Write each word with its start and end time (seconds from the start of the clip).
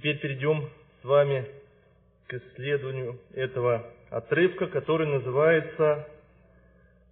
Теперь 0.00 0.18
перейдем 0.18 0.66
с 1.02 1.04
вами 1.04 1.44
к 2.26 2.32
исследованию 2.32 3.20
этого 3.34 3.84
отрывка, 4.08 4.66
который 4.68 5.06
называется 5.06 6.08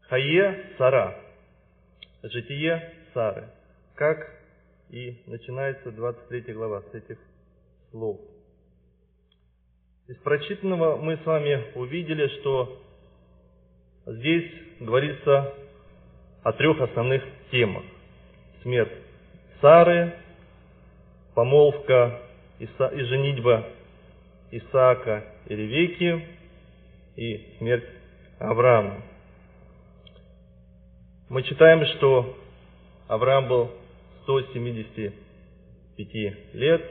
Хае 0.08 0.70
Сара. 0.78 1.20
Житие 2.22 2.94
Сары. 3.12 3.50
Как 3.94 4.26
и 4.88 5.20
начинается 5.26 5.90
23 5.90 6.54
глава 6.54 6.80
с 6.90 6.94
этих 6.94 7.18
слов. 7.90 8.18
Из 10.06 10.16
прочитанного 10.20 10.96
мы 10.96 11.18
с 11.18 11.26
вами 11.26 11.72
увидели, 11.74 12.26
что 12.40 12.82
здесь 14.06 14.50
говорится 14.80 15.52
о 16.42 16.52
трех 16.54 16.80
основных 16.80 17.22
темах. 17.50 17.84
Смерть 18.62 18.94
Сары, 19.60 20.14
помолвка 21.34 22.22
Иса, 22.58 22.88
и 22.88 23.02
женитьба 23.04 23.64
Исаака 24.50 25.24
и 25.46 25.54
Ревеки 25.54 26.26
и 27.16 27.54
смерть 27.58 27.84
Авраама. 28.38 29.02
Мы 31.28 31.42
читаем, 31.42 31.84
что 31.96 32.38
Авраам 33.06 33.48
был 33.48 33.70
175 34.22 36.54
лет 36.54 36.90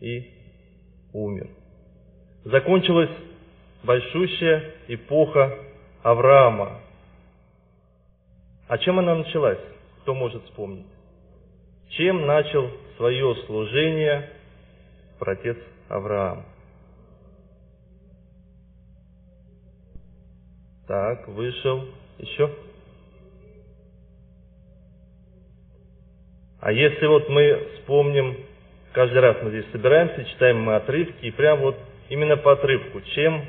и 0.00 0.30
умер. 1.12 1.50
Закончилась 2.44 3.10
большущая 3.82 4.72
эпоха 4.88 5.58
Авраама. 6.02 6.80
А 8.68 8.78
чем 8.78 8.98
она 8.98 9.14
началась? 9.14 9.58
Кто 10.02 10.14
может 10.14 10.42
вспомнить? 10.44 10.86
Чем 11.90 12.26
начал 12.26 12.70
свое 12.96 13.34
служение 13.46 14.30
протец 15.18 15.56
Авраам. 15.88 16.44
Так, 20.86 21.28
вышел. 21.28 21.84
Еще? 22.18 22.50
А 26.60 26.72
если 26.72 27.06
вот 27.06 27.28
мы 27.28 27.68
вспомним, 27.74 28.36
каждый 28.92 29.20
раз 29.20 29.36
мы 29.42 29.50
здесь 29.50 29.70
собираемся, 29.72 30.24
читаем 30.24 30.62
мы 30.62 30.76
отрывки, 30.76 31.26
и 31.26 31.30
прям 31.30 31.60
вот 31.60 31.76
именно 32.08 32.36
по 32.36 32.52
отрывку, 32.52 33.00
чем 33.14 33.44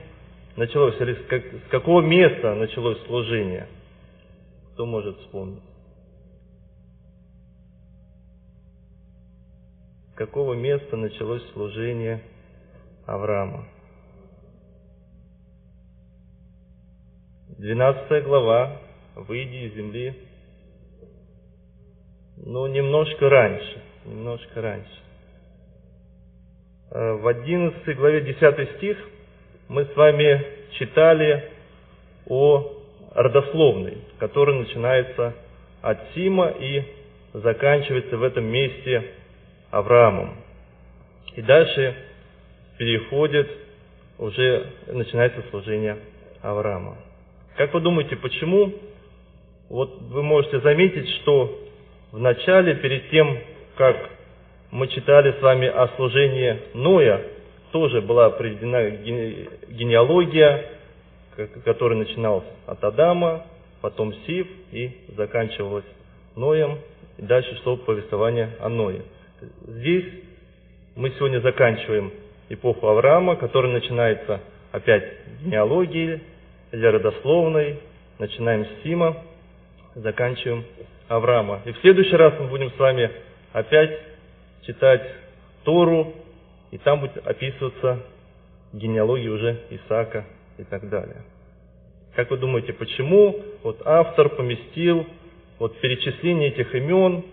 началось, 0.57 1.00
или 1.00 1.13
с, 1.13 1.25
как, 1.27 1.44
с 1.44 1.69
какого 1.69 2.02
места 2.02 2.55
началось 2.55 3.02
служение? 3.05 3.67
Кто 4.73 4.85
может 4.85 5.17
вспомнить? 5.19 5.63
Какого 10.16 10.53
места 10.53 10.95
началось 10.95 11.44
служение 11.53 12.21
Авраама. 13.05 13.67
12 17.57 18.23
глава 18.23 18.81
«Выйди 19.16 19.67
из 19.67 19.75
земли». 19.75 20.13
Ну, 22.38 22.67
немножко 22.67 23.30
раньше, 23.30 23.81
немножко 24.05 24.61
раньше. 24.61 24.99
Э, 26.91 27.13
в 27.13 27.27
11 27.27 27.95
главе 27.95 28.22
10 28.22 28.77
стих 28.77 28.97
мы 29.67 29.85
с 29.85 29.95
вами 29.95 30.45
читали 30.72 31.52
о 32.27 32.73
родословной, 33.13 33.97
которая 34.19 34.59
начинается 34.59 35.33
от 35.81 36.00
Сима 36.13 36.50
и 36.50 36.83
заканчивается 37.33 38.17
в 38.17 38.23
этом 38.23 38.45
месте 38.45 39.11
Авраамом. 39.71 40.35
И 41.35 41.41
дальше 41.41 41.95
переходит, 42.77 43.49
уже 44.17 44.67
начинается 44.88 45.44
служение 45.49 45.97
Авраама. 46.41 46.97
Как 47.57 47.73
вы 47.73 47.81
думаете, 47.81 48.16
почему? 48.16 48.73
Вот 49.69 50.01
вы 50.01 50.23
можете 50.23 50.59
заметить, 50.59 51.09
что 51.22 51.59
в 52.12 52.19
начале, 52.19 52.75
перед 52.75 53.09
тем, 53.09 53.38
как 53.78 53.97
мы 54.72 54.88
читали 54.88 55.35
с 55.38 55.41
вами 55.41 55.67
о 55.67 55.88
служении 55.95 56.61
Ноя, 56.73 57.22
тоже 57.72 58.01
была 58.01 58.29
приведена 58.29 58.90
генеалогия, 59.69 60.66
которая 61.66 62.00
начиналась 62.00 62.45
от 62.67 62.84
Адама, 62.84 63.45
потом 63.81 64.13
Сив 64.25 64.47
и 64.72 64.91
заканчивалась 65.17 65.85
Ноем, 66.35 66.79
и 67.17 67.22
дальше 67.22 67.59
шло 67.63 67.78
повествование 67.78 68.51
о 68.59 68.69
Ное. 68.69 69.01
Здесь 69.41 70.06
мы 70.96 71.09
сегодня 71.12 71.41
заканчиваем 71.41 72.13
эпоху 72.47 72.88
Авраама, 72.88 73.35
которая 73.35 73.73
начинается 73.73 74.40
опять 74.72 75.03
генеалогией 75.44 76.22
или 76.72 76.85
родословной. 76.85 77.79
Начинаем 78.18 78.66
с 78.66 78.84
Сима, 78.84 79.18
заканчиваем 79.96 80.63
Авраама. 81.09 81.62
И 81.66 81.73
в 81.73 81.78
следующий 81.79 82.16
раз 82.16 82.34
мы 82.40 82.47
будем 82.47 82.72
с 82.72 82.79
вами 82.79 83.12
опять 83.51 84.00
читать 84.62 85.06
Тору, 85.66 86.13
и 86.72 86.78
там 86.78 87.02
будет 87.02 87.17
описываться 87.28 88.03
генеалогия 88.72 89.29
уже 89.29 89.59
Исаака 89.69 90.25
и 90.57 90.63
так 90.63 90.90
далее. 90.90 91.23
Как 92.16 92.31
вы 92.31 92.38
думаете, 92.38 92.72
почему 92.72 93.44
вот 93.63 93.81
автор 93.84 94.29
поместил 94.29 95.06
вот 95.59 95.78
перечисление 95.81 96.50
этих 96.50 96.73
имен 96.73 97.25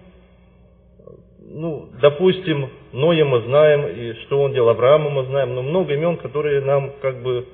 ну, 1.55 1.91
допустим, 2.01 2.71
Ноя 2.93 3.25
мы 3.25 3.43
знаем, 3.43 3.87
и 3.87 4.15
что 4.25 4.41
он 4.41 4.53
делал, 4.53 4.71
Авраама 4.71 5.11
мы 5.11 5.27
знаем, 5.27 5.55
но 5.55 5.63
много 5.63 5.93
имен, 5.95 6.17
которые 6.17 6.63
нам 6.63 6.93
как 7.03 7.23
бы 7.23 7.47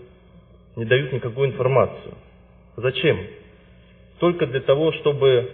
не 0.76 0.84
дают 0.84 1.12
никакую 1.12 1.50
информацию. 1.50 2.14
Зачем? 2.76 3.18
Только 4.20 4.46
для 4.46 4.60
того, 4.60 4.92
чтобы 4.92 5.50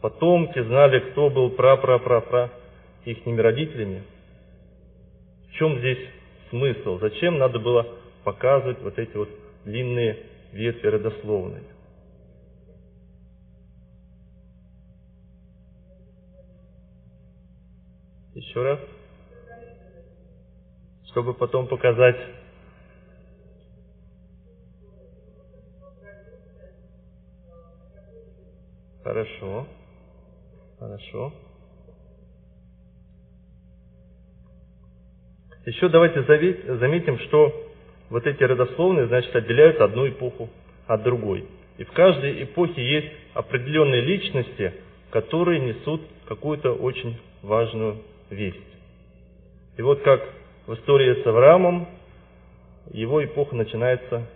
потомки 0.00 0.62
знали, 0.62 1.00
кто 1.10 1.28
был 1.28 1.50
пра-пра-пра-пра 1.50 2.50
ихними 3.04 3.40
родителями. 3.40 4.04
В 5.48 5.54
чем 5.54 5.78
здесь 5.78 5.98
смысл? 6.50 6.98
Зачем 7.00 7.38
надо 7.38 7.58
было 7.58 7.86
показывать 8.22 8.80
вот 8.80 8.98
эти 8.98 9.16
вот 9.16 9.28
длинные 9.64 10.18
ветви 10.52 10.86
родословные? 10.86 11.62
Еще 18.40 18.62
раз. 18.62 18.78
Чтобы 21.08 21.34
потом 21.34 21.66
показать 21.68 22.16
Хорошо. 29.04 29.66
Хорошо. 30.78 31.32
Еще 35.66 35.88
давайте 35.88 36.22
заметим, 36.22 37.18
что 37.18 37.52
вот 38.08 38.26
эти 38.26 38.42
родословные, 38.42 39.06
значит, 39.08 39.34
отделяют 39.36 39.80
одну 39.80 40.08
эпоху 40.08 40.48
от 40.86 41.02
другой. 41.02 41.46
И 41.76 41.84
в 41.84 41.92
каждой 41.92 42.44
эпохе 42.44 42.82
есть 42.82 43.12
определенные 43.34 44.00
личности, 44.00 44.74
которые 45.10 45.60
несут 45.60 46.02
какую-то 46.26 46.72
очень 46.72 47.18
важную 47.42 48.02
весть. 48.30 48.56
И 49.76 49.82
вот 49.82 50.02
как 50.02 50.22
в 50.66 50.74
истории 50.74 51.22
с 51.22 51.26
Авраамом, 51.26 51.88
его 52.92 53.24
эпоха 53.24 53.54
начинается 53.56 54.26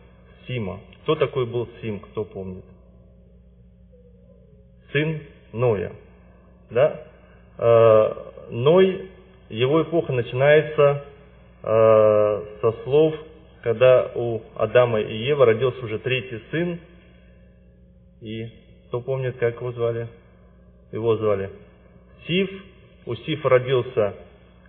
с 0.42 0.46
Сима. 0.46 0.80
Кто 1.02 1.16
такой 1.16 1.46
был 1.46 1.68
Сим, 1.80 2.00
кто 2.00 2.24
помнит? 2.24 2.64
Сын 4.92 5.20
Ноя. 5.52 5.92
Да? 6.70 7.06
Э, 7.58 8.14
Ной, 8.50 9.10
его 9.48 9.82
эпоха 9.82 10.12
начинается 10.12 11.04
э, 11.62 12.44
со 12.60 12.72
слов, 12.84 13.14
когда 13.62 14.12
у 14.14 14.42
Адама 14.56 15.00
и 15.00 15.16
Евы 15.24 15.44
родился 15.46 15.84
уже 15.84 15.98
третий 15.98 16.42
сын. 16.50 16.78
И 18.20 18.48
кто 18.88 19.00
помнит, 19.00 19.36
как 19.38 19.56
его 19.56 19.72
звали? 19.72 20.08
Его 20.92 21.16
звали 21.16 21.50
Сив, 22.26 22.50
у 23.06 23.14
Сифа 23.14 23.48
родился 23.48 24.14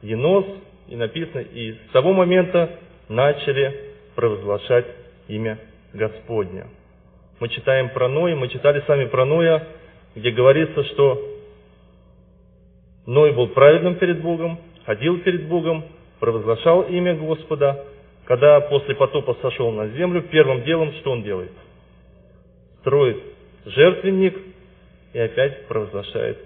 Енос, 0.01 0.45
и 0.87 0.95
написано, 0.95 1.39
и 1.39 1.73
с 1.73 1.91
того 1.91 2.13
момента 2.13 2.79
начали 3.09 3.93
провозглашать 4.15 4.85
имя 5.27 5.59
Господня. 5.93 6.67
Мы 7.39 7.49
читаем 7.49 7.89
про 7.89 8.07
Ноя, 8.07 8.35
мы 8.35 8.47
читали 8.49 8.81
с 8.81 8.87
вами 8.87 9.05
про 9.05 9.25
Ноя, 9.25 9.67
где 10.15 10.31
говорится, 10.31 10.83
что 10.85 11.21
Ной 13.05 13.33
был 13.33 13.49
праведным 13.49 13.95
перед 13.95 14.21
Богом, 14.21 14.59
ходил 14.85 15.19
перед 15.19 15.47
Богом, 15.47 15.85
провозглашал 16.19 16.83
имя 16.83 17.15
Господа. 17.15 17.85
Когда 18.25 18.59
после 18.61 18.95
потопа 18.95 19.37
сошел 19.41 19.71
на 19.71 19.89
землю, 19.89 20.23
первым 20.23 20.63
делом 20.63 20.93
что 20.93 21.11
он 21.11 21.21
делает? 21.23 21.51
Строит 22.79 23.21
жертвенник 23.65 24.35
и 25.13 25.19
опять 25.19 25.67
провозглашает 25.67 26.39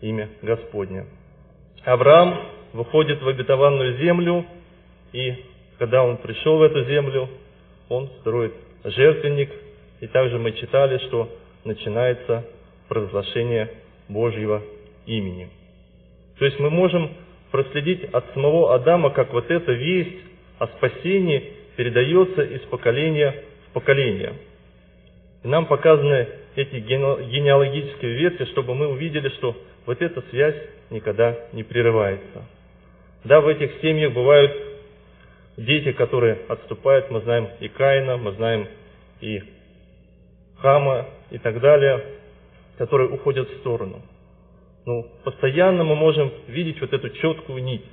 имя 0.00 0.28
Господня. 0.42 1.06
Авраам 1.84 2.48
выходит 2.72 3.20
в 3.22 3.28
обетованную 3.28 3.98
землю, 3.98 4.46
и 5.12 5.44
когда 5.78 6.02
он 6.02 6.16
пришел 6.16 6.58
в 6.58 6.62
эту 6.62 6.84
землю, 6.84 7.28
он 7.88 8.08
строит 8.20 8.54
жертвенник, 8.84 9.50
и 10.00 10.06
также 10.06 10.38
мы 10.38 10.52
читали, 10.52 10.98
что 11.06 11.30
начинается 11.64 12.44
провозглашение 12.88 13.70
Божьего 14.08 14.62
имени. 15.06 15.50
То 16.38 16.44
есть 16.46 16.58
мы 16.58 16.70
можем 16.70 17.10
проследить 17.50 18.04
от 18.12 18.24
самого 18.34 18.74
Адама, 18.74 19.10
как 19.10 19.32
вот 19.32 19.50
эта 19.50 19.72
весть 19.72 20.18
о 20.58 20.66
спасении 20.66 21.52
передается 21.76 22.42
из 22.42 22.60
поколения 22.62 23.44
в 23.68 23.72
поколение. 23.72 24.34
И 25.42 25.48
нам 25.48 25.66
показаны 25.66 26.28
эти 26.56 26.76
генеалогические 26.76 28.14
ветви, 28.14 28.44
чтобы 28.46 28.74
мы 28.74 28.88
увидели, 28.88 29.28
что 29.30 29.56
вот 29.86 30.00
эта 30.00 30.22
связь 30.30 30.56
никогда 30.90 31.36
не 31.52 31.62
прерывается. 31.62 32.44
Да, 33.24 33.40
в 33.40 33.48
этих 33.48 33.80
семьях 33.80 34.12
бывают 34.12 34.52
дети, 35.56 35.92
которые 35.92 36.38
отступают, 36.48 37.10
мы 37.10 37.20
знаем 37.20 37.48
и 37.60 37.68
Каина, 37.68 38.16
мы 38.16 38.32
знаем 38.32 38.68
и 39.20 39.42
Хама 40.58 41.06
и 41.30 41.38
так 41.38 41.60
далее, 41.60 42.04
которые 42.78 43.10
уходят 43.10 43.48
в 43.48 43.56
сторону. 43.58 44.02
Но 44.86 45.02
постоянно 45.24 45.84
мы 45.84 45.94
можем 45.94 46.32
видеть 46.48 46.80
вот 46.80 46.92
эту 46.92 47.10
четкую 47.10 47.62
нить, 47.62 47.84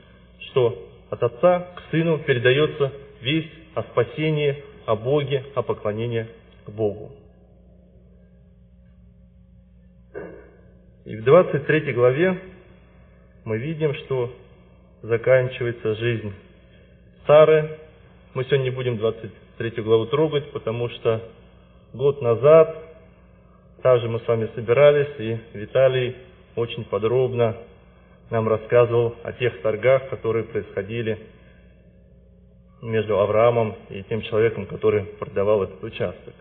что 0.50 0.88
от 1.10 1.24
отца 1.24 1.68
к 1.76 1.92
сыну 1.92 2.20
передается 2.20 2.92
весть 3.22 3.52
о 3.76 3.84
спасении, 3.84 4.64
о 4.86 4.96
Боге, 4.96 5.46
о 5.56 5.62
поклонении 5.62 6.28
к 6.66 6.70
Богу. 6.70 7.12
И 11.04 11.16
в 11.16 11.24
23 11.24 11.94
главе 11.94 12.40
мы 13.44 13.58
видим, 13.58 13.94
что 13.96 14.32
заканчивается 15.02 15.96
жизнь 15.96 16.32
Сары. 17.26 17.80
Мы 18.36 18.44
сегодня 18.46 18.66
не 18.66 18.70
будем 18.70 18.98
23 18.98 19.82
главу 19.82 20.06
трогать, 20.06 20.52
потому 20.52 20.90
что 20.90 21.24
год 21.94 22.22
назад 22.22 22.78
также 23.82 24.10
мы 24.10 24.20
с 24.20 24.28
вами 24.28 24.48
собирались, 24.54 25.10
и 25.18 25.40
Виталий 25.58 26.16
очень 26.56 26.86
подробно 26.86 27.58
нам 28.30 28.48
рассказывал 28.48 29.16
о 29.24 29.34
тех 29.34 29.60
торгах, 29.64 30.08
которые 30.10 30.44
происходили 30.44 31.18
между 32.84 33.20
Авраамом 33.20 33.76
и 33.90 34.04
тем 34.04 34.22
человеком, 34.22 34.68
который 34.68 35.04
продавал 35.04 35.64
этот 35.64 35.84
участок. 35.84 36.36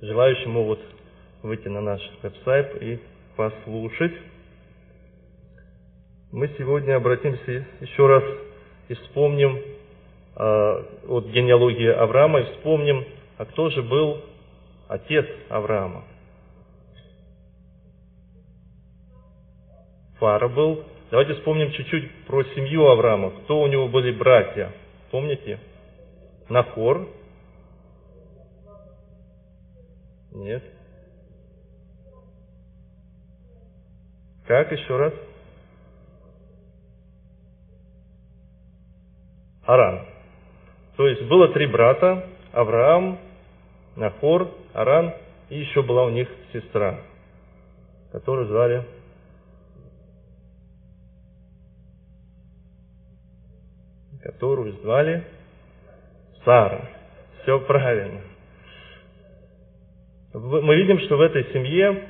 Желающие 0.00 0.48
могут 0.48 0.80
выйти 1.42 1.68
на 1.68 1.82
наш 1.82 2.00
веб-сайт 2.22 2.82
и 2.82 2.98
послушать. 3.36 4.12
Мы 6.32 6.48
сегодня 6.58 6.96
обратимся 6.96 7.66
еще 7.80 8.06
раз 8.06 8.24
и 8.88 8.94
вспомним 8.94 9.56
э, 9.56 10.84
от 11.08 11.26
генеалогии 11.26 11.88
Авраама 11.88 12.40
и 12.40 12.52
вспомним, 12.54 13.04
а 13.38 13.44
кто 13.44 13.70
же 13.70 13.82
был 13.82 14.22
отец 14.88 15.26
Авраама. 15.48 16.04
Фара 20.18 20.48
был. 20.48 20.84
Давайте 21.10 21.34
вспомним 21.34 21.72
чуть-чуть 21.72 22.26
про 22.26 22.44
семью 22.54 22.86
Авраама. 22.86 23.30
Кто 23.42 23.60
у 23.60 23.66
него 23.66 23.88
были 23.88 24.12
братья? 24.12 24.72
Помните? 25.10 25.58
Нахор? 26.48 27.08
Нет. 30.32 30.62
Как 34.46 34.72
еще 34.72 34.96
раз? 34.96 35.12
Аран. 39.64 40.06
То 40.96 41.08
есть 41.08 41.22
было 41.28 41.48
три 41.52 41.66
брата, 41.66 42.26
Авраам, 42.52 43.18
Нахор, 43.96 44.50
Аран, 44.74 45.14
и 45.48 45.60
еще 45.60 45.82
была 45.82 46.04
у 46.04 46.10
них 46.10 46.28
сестра, 46.52 47.00
которую 48.10 48.48
звали 48.48 48.84
которую 54.22 54.72
звали 54.80 55.24
Сара. 56.44 56.88
Все 57.42 57.60
правильно. 57.60 58.20
Мы 60.32 60.76
видим, 60.76 60.98
что 61.00 61.16
в 61.16 61.20
этой 61.20 61.44
семье 61.52 62.08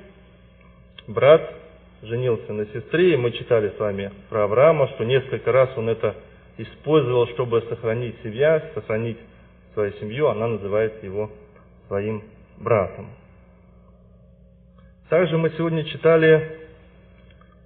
брат 1.08 1.62
женился 2.03 2.53
на 2.53 2.67
сестре, 2.67 3.15
и 3.15 3.17
мы 3.17 3.33
читали 3.33 3.73
с 3.77 3.79
вами 3.79 4.13
про 4.29 4.45
Авраама, 4.45 4.89
что 4.89 5.05
несколько 5.05 5.53
раз 5.53 5.71
он 5.77 5.89
это 5.89 6.17
использовал, 6.59 7.29
чтобы 7.29 7.63
сохранить 7.63 8.21
себя, 8.23 8.71
сохранить 8.75 9.19
свою 9.75 9.93
семью, 9.95 10.29
она 10.29 10.49
называет 10.49 11.03
его 11.03 11.31
своим 11.87 12.23
братом. 12.59 13.09
Также 15.09 15.39
мы 15.39 15.51
сегодня 15.51 15.85
читали 15.85 16.59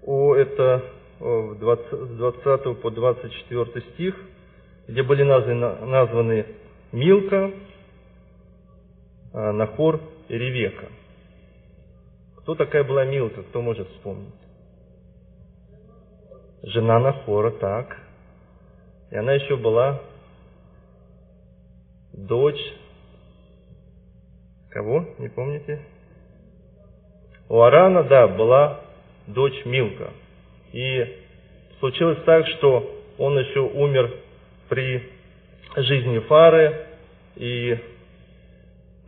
о 0.05 0.35
это 0.35 0.85
с 1.21 1.57
20 1.59 2.81
по 2.81 2.91
24 2.91 3.85
стих, 3.93 4.15
где 4.89 5.03
были 5.03 5.23
названы, 5.23 5.87
названы 5.87 6.47
Милка, 6.93 7.51
а, 9.33 9.53
Нахор 9.53 10.01
и 10.29 10.37
Ревека. 10.37 10.87
Кто 12.47 12.55
такая 12.55 12.85
была 12.85 13.05
Милка, 13.05 13.43
кто 13.43 13.61
может 13.61 13.89
вспомнить? 13.89 14.33
Жена 16.63 17.01
Нахора, 17.01 17.51
так. 17.51 18.01
И 19.11 19.17
она 19.17 19.33
еще 19.33 19.57
была 19.57 20.01
дочь 22.13 22.61
кого, 24.71 25.09
не 25.19 25.29
помните? 25.29 25.81
У 27.49 27.61
Арана, 27.63 28.05
да, 28.05 28.29
была 28.29 28.81
дочь 29.27 29.65
Милка. 29.65 30.13
И 30.73 31.25
случилось 31.81 32.23
так, 32.25 32.47
что 32.47 33.03
он 33.19 33.37
еще 33.41 33.59
умер 33.59 34.15
при 34.69 35.03
жизни 35.75 36.21
Фары, 36.21 36.87
и 37.35 37.77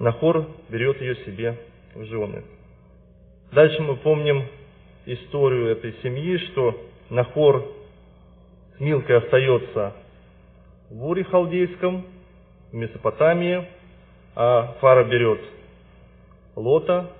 Нахор 0.01 0.45
берет 0.69 1.01
ее 1.01 1.15
себе 1.25 1.57
в 1.95 2.03
жены. 2.03 2.43
Дальше 3.53 3.81
мы 3.81 3.97
помним 3.97 4.45
историю 5.07 5.69
этой 5.69 5.95
семьи, 6.03 6.37
что 6.37 6.79
Нахор 7.09 7.67
с 8.77 8.81
Милкой 8.81 9.19
остается 9.19 9.95
в 10.91 11.07
Уре 11.07 11.25
Халдейском, 11.25 12.05
в 12.71 12.75
Месопотамии, 12.75 13.67
а 14.35 14.75
Фара 14.81 15.05
берет 15.05 15.41
Лота, 16.57 17.11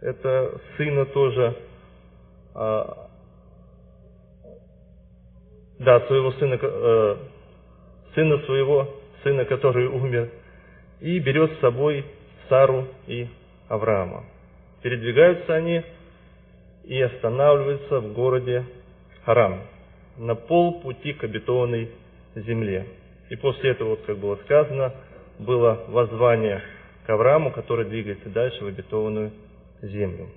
это 0.00 0.60
сына 0.76 1.04
тоже, 1.06 1.56
а, 2.54 3.08
да, 5.80 6.00
своего 6.06 6.30
сына, 6.32 6.58
э, 6.62 7.16
сына 8.14 8.38
своего, 8.46 8.94
сына, 9.24 9.44
который 9.46 9.88
умер, 9.88 10.30
и 11.00 11.18
берет 11.18 11.56
с 11.56 11.60
собой 11.60 12.04
Сару 12.48 12.86
и 13.08 13.26
Авраама. 13.68 14.24
Передвигаются 14.82 15.54
они 15.54 15.82
и 16.84 17.00
останавливаются 17.00 18.00
в 18.00 18.12
городе 18.12 18.64
Харам, 19.24 19.60
на 20.16 20.34
полпути 20.34 21.12
к 21.12 21.24
обетованной 21.24 21.90
земле. 22.34 22.86
И 23.28 23.36
после 23.36 23.70
этого, 23.70 23.90
вот 23.90 24.02
как 24.06 24.18
было 24.18 24.36
сказано, 24.44 24.94
было 25.38 25.84
воззвание 25.88 26.62
к 27.04 27.10
Аврааму, 27.10 27.52
который 27.52 27.86
двигается 27.86 28.28
дальше 28.30 28.64
в 28.64 28.68
обетованную 28.68 29.32
землю. 29.82 30.28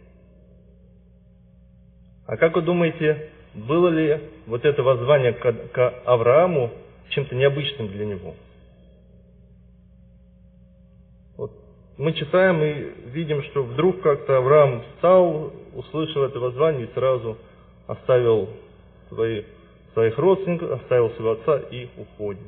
А 2.28 2.38
как 2.38 2.56
вы 2.56 2.62
думаете, 2.62 3.30
было 3.54 3.90
ли 3.90 4.20
вот 4.46 4.66
это 4.66 4.84
воззвание 4.84 5.34
к, 5.34 5.94
Аврааму 6.06 6.72
чем-то 7.10 7.36
необычным 7.36 7.90
для 7.90 8.06
него? 8.06 8.36
Мы 12.02 12.14
читаем 12.14 12.64
и 12.64 13.10
видим, 13.12 13.44
что 13.44 13.62
вдруг 13.62 14.02
как-то 14.02 14.38
Авраам 14.38 14.82
встал, 14.82 15.54
услышал 15.76 16.24
это 16.24 16.40
воззвание 16.40 16.88
и 16.88 16.94
сразу 16.94 17.38
оставил 17.86 18.50
свои, 19.10 19.44
своих 19.94 20.18
родственников, 20.18 20.82
оставил 20.82 21.12
своего 21.12 21.32
отца 21.34 21.60
и 21.70 21.90
уходит. 21.98 22.48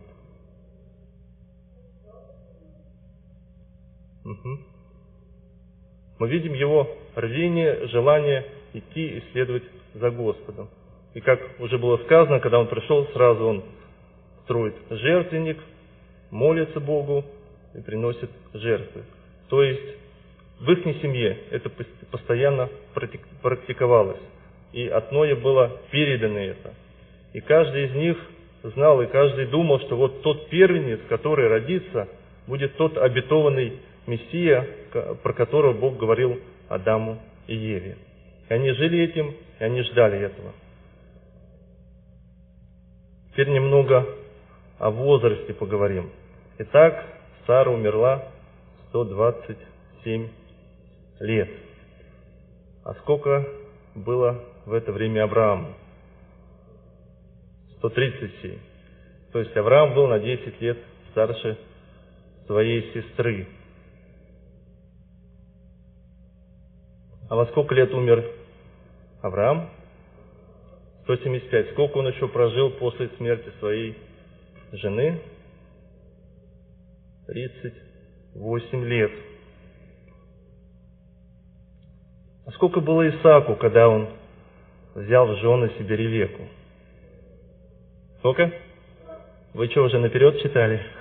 Угу. 4.25 4.59
Мы 6.17 6.29
видим 6.29 6.53
его 6.53 6.89
рвение, 7.15 7.87
желание 7.89 8.47
идти 8.73 9.19
и 9.19 9.23
следовать 9.33 9.63
за 9.93 10.09
Господом. 10.09 10.67
И 11.13 11.21
как 11.21 11.39
уже 11.59 11.77
было 11.77 11.97
сказано, 12.05 12.39
когда 12.39 12.57
он 12.57 12.65
пришел, 12.69 13.05
сразу 13.13 13.45
он 13.45 13.63
строит 14.45 14.73
жертвенник, 14.89 15.59
молится 16.31 16.79
Богу 16.79 17.23
и 17.75 17.81
приносит 17.81 18.31
жертвы. 18.55 19.03
То 19.49 19.63
есть 19.63 19.97
в 20.59 20.71
их 20.71 21.01
семье 21.01 21.37
это 21.51 21.69
постоянно 22.11 22.69
практиковалось. 23.41 24.21
И 24.71 24.87
от 24.87 25.11
Ноя 25.11 25.35
было 25.35 25.81
передано 25.91 26.39
это. 26.39 26.73
И 27.33 27.41
каждый 27.41 27.85
из 27.85 27.93
них 27.93 28.17
знал, 28.63 29.01
и 29.01 29.07
каждый 29.07 29.47
думал, 29.47 29.79
что 29.81 29.97
вот 29.97 30.21
тот 30.21 30.49
первенец, 30.49 30.99
который 31.09 31.47
родится, 31.47 32.07
будет 32.47 32.75
тот 32.77 32.97
обетованный 32.97 33.79
Мессия, 34.07 34.67
про 35.21 35.33
которого 35.33 35.73
Бог 35.73 35.97
говорил 35.97 36.39
Адаму 36.69 37.19
и 37.47 37.55
Еве. 37.55 37.97
И 38.49 38.53
они 38.53 38.71
жили 38.71 38.99
этим, 39.03 39.35
и 39.59 39.63
они 39.63 39.81
ждали 39.81 40.19
этого. 40.19 40.51
Теперь 43.31 43.49
немного 43.49 44.07
о 44.77 44.91
возрасте 44.91 45.53
поговорим. 45.53 46.11
Итак, 46.59 47.03
Сара 47.47 47.71
умерла 47.71 48.27
127 48.93 50.29
лет. 51.21 51.49
А 52.83 52.93
сколько 53.01 53.43
было 53.95 54.39
в 54.67 54.73
это 54.73 54.91
время 54.91 55.23
Аврааму? 55.23 55.73
137. 57.77 58.59
То 59.31 59.39
есть 59.39 59.57
Авраам 59.57 59.95
был 59.95 60.07
на 60.07 60.19
10 60.19 60.61
лет 60.61 60.77
старше 61.09 61.57
своей 62.45 62.93
сестры. 62.93 63.47
А 67.31 67.35
во 67.35 67.47
сколько 67.47 67.73
лет 67.73 67.91
умер 67.95 68.23
Авраам? 69.23 69.71
175. 71.05 71.71
Сколько 71.71 71.97
он 71.97 72.09
еще 72.09 72.27
прожил 72.27 72.69
после 72.73 73.09
смерти 73.17 73.51
своей 73.59 73.97
жены? 74.71 75.19
38 78.33 78.85
лет. 78.85 79.11
А 82.45 82.51
сколько 82.51 82.79
было 82.81 83.07
Исааку, 83.07 83.55
когда 83.55 83.87
он 83.87 84.09
взял 84.95 85.27
в 85.27 85.37
жены 85.37 85.69
себе 85.77 85.95
Ревеку? 85.95 86.43
Сколько? 88.19 88.51
Вы 89.53 89.67
что, 89.67 89.83
уже 89.83 89.99
наперед 89.99 90.41
читали? 90.41 90.81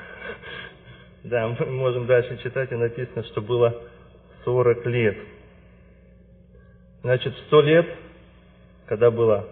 Да, 1.24 1.46
мы 1.46 1.66
можем 1.66 2.06
дальше 2.06 2.36
читать, 2.42 2.72
и 2.72 2.74
написано, 2.74 3.22
что 3.22 3.40
было 3.40 3.80
40 4.44 4.86
лет. 4.86 5.16
Значит, 7.02 7.32
100 7.46 7.60
лет, 7.60 7.86
когда 8.86 9.12
было 9.12 9.48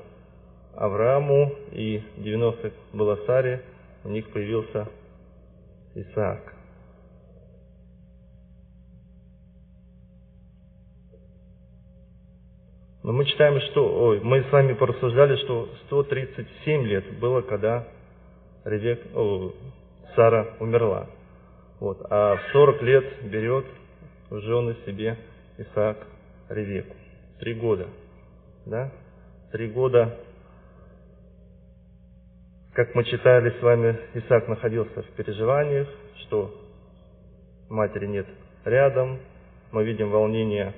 Аврааму 0.74 1.54
и 1.70 2.02
90 2.16 2.72
было 2.92 3.20
Саре, 3.24 3.62
у 4.02 4.08
них 4.08 4.28
появился 4.32 4.88
Исаак. 5.94 6.59
Но 13.10 13.16
мы 13.16 13.24
читаем, 13.24 13.60
что, 13.72 13.92
ой, 13.92 14.20
мы 14.20 14.40
с 14.40 14.52
вами 14.52 14.72
порассуждали, 14.72 15.34
что 15.38 15.68
137 15.86 16.82
лет 16.84 17.18
было, 17.18 17.40
когда 17.40 17.88
Ревек, 18.64 19.00
о, 19.16 19.50
Сара 20.14 20.54
умерла. 20.60 21.08
Вот, 21.80 21.98
а 22.08 22.36
в 22.36 22.52
40 22.52 22.82
лет 22.82 23.04
берет 23.24 23.66
в 24.30 24.38
жены 24.38 24.76
себе 24.86 25.18
Исаак 25.58 26.06
Ревеку. 26.50 26.94
Три 27.40 27.54
года. 27.54 27.88
Да? 28.64 28.92
Три 29.50 29.70
года, 29.70 30.16
как 32.74 32.94
мы 32.94 33.02
читали 33.02 33.58
с 33.58 33.60
вами, 33.60 33.98
Исаак 34.14 34.46
находился 34.46 35.02
в 35.02 35.06
переживаниях, 35.16 35.88
что 36.26 36.54
матери 37.68 38.06
нет 38.06 38.28
рядом. 38.64 39.18
Мы 39.72 39.82
видим 39.82 40.12
волнение 40.12 40.74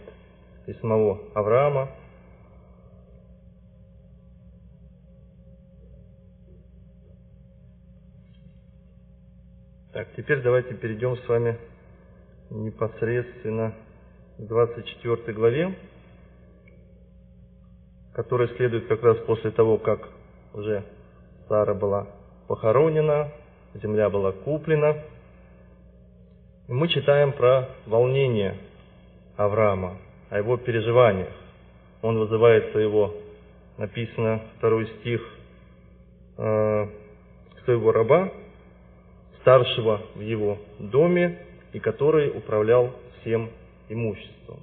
и 0.67 0.73
самого 0.81 1.21
Авраама, 1.35 1.91
Так, 10.02 10.09
теперь 10.16 10.42
давайте 10.42 10.75
перейдем 10.75 11.16
с 11.16 11.28
вами 11.28 11.56
непосредственно 12.50 13.73
к 14.37 14.42
24 14.42 15.32
главе, 15.32 15.76
которая 18.12 18.49
следует 18.56 18.88
как 18.88 19.00
раз 19.04 19.18
после 19.18 19.52
того, 19.52 19.78
как 19.78 20.00
уже 20.54 20.82
Сара 21.47 21.75
была 21.75 22.09
похоронена, 22.49 23.30
земля 23.75 24.11
была 24.11 24.32
куплена. 24.32 25.04
И 26.66 26.73
мы 26.73 26.88
читаем 26.88 27.30
про 27.30 27.68
волнение 27.87 28.56
Авраама, 29.37 29.99
о 30.30 30.38
его 30.38 30.56
переживаниях. 30.56 31.32
Он 32.02 32.18
вызывает 32.18 32.73
своего, 32.73 33.14
написано 33.78 34.42
второй 34.59 34.88
стих, 34.99 35.23
э, 36.38 36.88
своего 37.64 37.92
раба, 37.92 38.32
старшего 39.43 40.01
в 40.15 40.21
его 40.21 40.59
доме 40.79 41.39
и 41.73 41.79
который 41.79 42.31
управлял 42.31 42.93
всем 43.21 43.51
имуществом. 43.89 44.61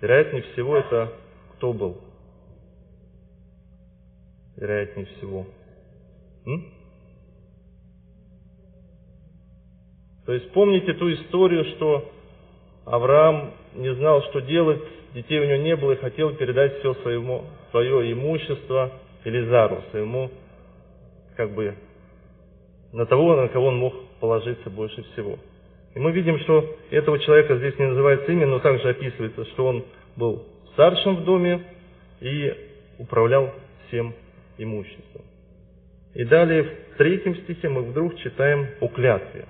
Вероятнее 0.00 0.42
всего, 0.52 0.76
это 0.76 1.12
кто 1.56 1.72
был? 1.72 1.98
Вероятнее 4.56 5.06
всего. 5.06 5.46
М? 6.46 6.64
То 10.26 10.34
есть 10.34 10.52
помните 10.52 10.92
ту 10.94 11.12
историю, 11.12 11.64
что 11.76 12.12
Авраам 12.84 13.54
не 13.74 13.94
знал, 13.94 14.22
что 14.24 14.40
делать, 14.40 14.82
детей 15.14 15.40
у 15.40 15.44
него 15.44 15.62
не 15.62 15.76
было 15.76 15.92
и 15.92 15.96
хотел 15.96 16.34
передать 16.34 16.78
все 16.78 16.94
своему, 16.94 17.44
свое 17.70 18.12
имущество 18.12 18.92
Элизару, 19.24 19.82
своему 19.90 20.30
как 21.36 21.50
бы 21.52 21.74
на 22.92 23.06
того, 23.06 23.36
на 23.36 23.48
кого 23.48 23.66
он 23.66 23.76
мог 23.76 23.94
положиться 24.20 24.70
больше 24.70 25.02
всего. 25.12 25.38
И 25.94 25.98
мы 25.98 26.12
видим, 26.12 26.38
что 26.40 26.76
этого 26.90 27.18
человека 27.18 27.56
здесь 27.56 27.78
не 27.78 27.86
называется 27.86 28.30
имя, 28.30 28.46
но 28.46 28.60
также 28.60 28.88
описывается, 28.88 29.44
что 29.46 29.66
он 29.66 29.84
был 30.16 30.44
старшим 30.72 31.16
в 31.16 31.24
доме 31.24 31.62
и 32.20 32.54
управлял 32.98 33.52
всем 33.86 34.14
имуществом. 34.58 35.22
И 36.14 36.24
далее 36.24 36.62
в 36.62 36.96
третьем 36.98 37.36
стихе 37.36 37.68
мы 37.68 37.82
вдруг 37.82 38.16
читаем 38.18 38.66
о 38.80 38.88
клятве. 38.88 39.46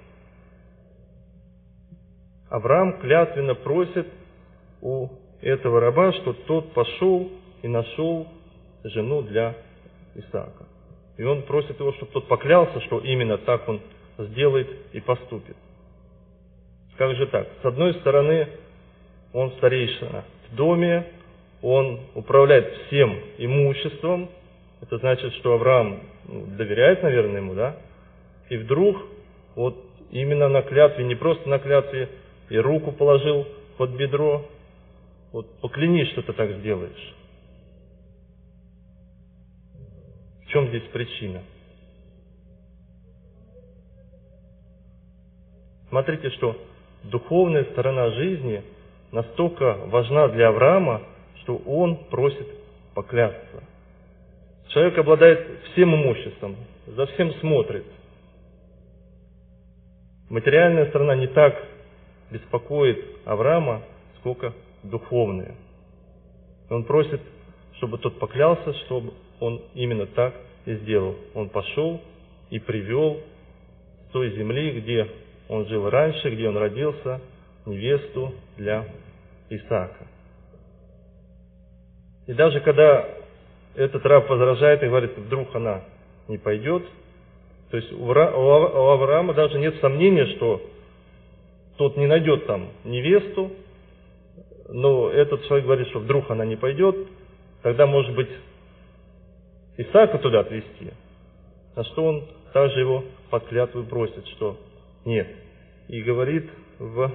Авраам 2.51 2.99
клятвенно 3.01 3.55
просит 3.55 4.07
у 4.81 5.09
этого 5.41 5.81
раба, 5.81 6.13
что 6.13 6.33
тот 6.33 6.73
пошел 6.73 7.31
и 7.63 7.69
нашел 7.69 8.27
жену 8.85 9.23
для 9.23 9.55
Исаака. 10.15 10.67
И 11.19 11.25
он 11.25 11.43
просит 11.43 11.79
его, 11.79 11.93
чтобы 11.95 12.13
тот 12.13 12.29
поклялся, 12.29 12.81
что 12.83 13.01
именно 13.01 13.39
так 13.39 13.69
он 13.69 13.81
сделает 14.19 14.69
и 14.93 15.01
поступит. 15.01 15.57
Как 16.97 17.15
же 17.17 17.27
так? 17.27 17.49
С 17.61 17.65
одной 17.65 17.95
стороны, 17.95 18.49
он 19.33 19.51
старейшина 19.59 20.25
в 20.49 20.55
доме, 20.55 21.07
он 21.61 22.01
управляет 22.15 22.73
всем 22.87 23.19
имуществом, 23.37 24.31
это 24.81 24.99
значит, 24.99 25.35
что 25.35 25.55
Авраам 25.55 26.01
ну, 26.29 26.47
доверяет, 26.57 27.03
наверное, 27.03 27.41
ему, 27.41 27.55
да? 27.55 27.77
И 28.49 28.57
вдруг, 28.57 28.97
вот 29.57 29.77
именно 30.11 30.49
на 30.49 30.63
клятве, 30.63 31.05
не 31.05 31.17
просто 31.17 31.49
на 31.49 31.59
клятве, 31.59 32.09
и 32.49 32.57
руку 32.59 32.93
положил 32.93 33.47
под 33.77 33.91
бедро, 33.91 34.47
вот 35.33 35.61
поклянись, 35.61 36.09
что 36.11 36.23
ты 36.23 36.33
так 36.33 36.51
сделаешь. 36.59 37.15
В 40.49 40.51
чем 40.51 40.69
здесь 40.69 40.85
причина? 40.95 41.43
Смотрите, 45.91 46.31
что 46.31 46.57
духовная 47.05 47.65
сторона 47.65 48.11
жизни 48.13 48.63
настолько 49.13 49.75
важна 49.89 50.29
для 50.29 50.49
Авраама, 50.49 51.03
что 51.43 51.57
он 51.57 51.97
просит 52.07 52.49
поклясться. 52.95 53.63
Человек 54.69 54.97
обладает 54.97 55.47
всем 55.65 55.95
имуществом, 55.95 56.57
за 56.87 57.05
всем 57.09 57.35
смотрит. 57.41 57.85
Материальная 60.31 60.89
сторона 60.89 61.15
не 61.15 61.27
так 61.27 61.63
беспокоит 62.31 63.05
Авраама, 63.27 63.83
сколько 64.21 64.55
духовная. 64.83 65.57
Он 66.71 66.85
просит, 66.85 67.21
чтобы 67.75 67.99
тот 67.99 68.19
поклялся, 68.19 68.73
чтобы 68.87 69.13
он 69.41 69.63
именно 69.75 70.07
так 70.07 70.35
и 70.67 70.75
сделал. 70.77 71.17
Он 71.35 71.49
пошел 71.49 72.01
и 72.51 72.59
привел 72.59 73.21
с 74.09 74.13
той 74.13 74.31
земли, 74.37 74.81
где 74.81 75.09
он 75.49 75.67
жил 75.67 75.89
раньше, 75.89 76.31
где 76.31 76.49
он 76.49 76.57
родился, 76.57 77.21
невесту 77.67 78.35
для 78.57 78.87
Исаака. 79.51 80.07
И 82.27 82.33
даже 82.35 82.61
когда 82.61 83.09
этот 83.75 84.05
раб 84.05 84.29
возражает 84.29 84.83
и 84.83 84.87
говорит, 84.87 85.17
вдруг 85.17 85.55
она 85.55 85.83
не 86.29 86.37
пойдет, 86.37 86.85
то 87.71 87.77
есть 87.77 87.93
у 87.93 88.11
Авраама 88.11 89.35
даже 89.35 89.59
нет 89.59 89.77
сомнения, 89.81 90.27
что 90.37 90.63
тот 91.77 91.97
не 91.97 92.07
найдет 92.07 92.47
там 92.47 92.69
невесту, 92.85 93.53
но 94.69 95.11
этот 95.11 95.45
человек 95.47 95.65
говорит, 95.65 95.89
что 95.89 96.01
вдруг 96.01 96.31
она 96.31 96.45
не 96.45 96.57
пойдет, 96.57 96.97
тогда, 97.63 97.87
может 97.87 98.15
быть, 98.15 98.29
Исаака 99.79 100.19
туда 100.19 100.41
отвезти. 100.41 100.93
На 101.77 101.85
что 101.85 102.05
он 102.05 102.29
также 102.53 102.81
его 102.81 103.05
под 103.31 103.47
клятву 103.47 103.85
просит, 103.85 104.27
что 104.37 104.59
нет. 105.05 105.29
И 105.87 106.03
говорит 106.03 106.51
в 106.79 107.13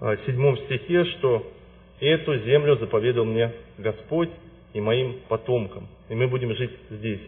а, 0.00 0.16
седьмом 0.26 0.58
стихе, 0.58 1.04
что 1.06 1.50
эту 2.00 2.38
землю 2.40 2.76
заповедал 2.76 3.24
мне 3.24 3.52
Господь 3.78 4.28
и 4.74 4.80
моим 4.80 5.20
потомкам, 5.28 5.88
и 6.10 6.14
мы 6.14 6.28
будем 6.28 6.54
жить 6.54 6.72
здесь. 6.90 7.22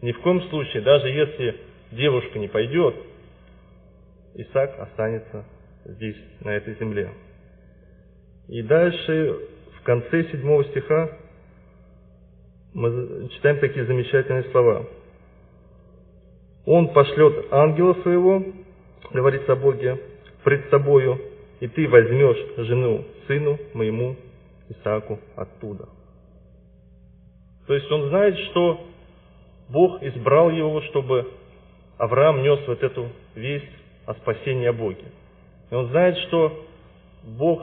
Ни 0.00 0.12
в 0.12 0.20
коем 0.22 0.40
случае, 0.48 0.82
даже 0.82 1.08
если 1.08 1.56
девушка 1.90 2.38
не 2.38 2.48
пойдет, 2.48 2.94
Исаак 4.34 4.78
останется 4.78 5.44
здесь, 5.84 6.16
на 6.40 6.50
этой 6.50 6.74
земле. 6.76 7.10
И 8.48 8.62
дальше, 8.62 9.40
в 9.78 9.82
конце 9.82 10.24
седьмого 10.30 10.64
стиха, 10.64 11.18
мы 12.74 13.28
читаем 13.34 13.58
такие 13.58 13.84
замечательные 13.84 14.44
слова. 14.50 14.86
Он 16.64 16.88
пошлет 16.92 17.46
ангела 17.50 17.94
своего, 18.02 18.42
говорится 19.12 19.52
о 19.52 19.56
Боге, 19.56 20.00
пред 20.44 20.70
тобою, 20.70 21.20
и 21.60 21.68
ты 21.68 21.88
возьмешь 21.88 22.66
жену 22.68 23.04
сыну 23.26 23.58
моему 23.74 24.16
Исааку 24.68 25.18
оттуда. 25.36 25.88
То 27.66 27.74
есть 27.74 27.90
он 27.90 28.08
знает, 28.08 28.38
что 28.50 28.86
Бог 29.68 30.02
избрал 30.02 30.50
его, 30.50 30.80
чтобы 30.82 31.28
Авраам 31.98 32.42
нес 32.42 32.60
вот 32.66 32.82
эту 32.82 33.08
весть 33.34 33.70
о 34.06 34.14
спасении 34.14 34.66
о 34.66 34.72
Боге. 34.72 35.04
И 35.70 35.74
он 35.74 35.88
знает, 35.88 36.16
что 36.28 36.64
Бог 37.22 37.62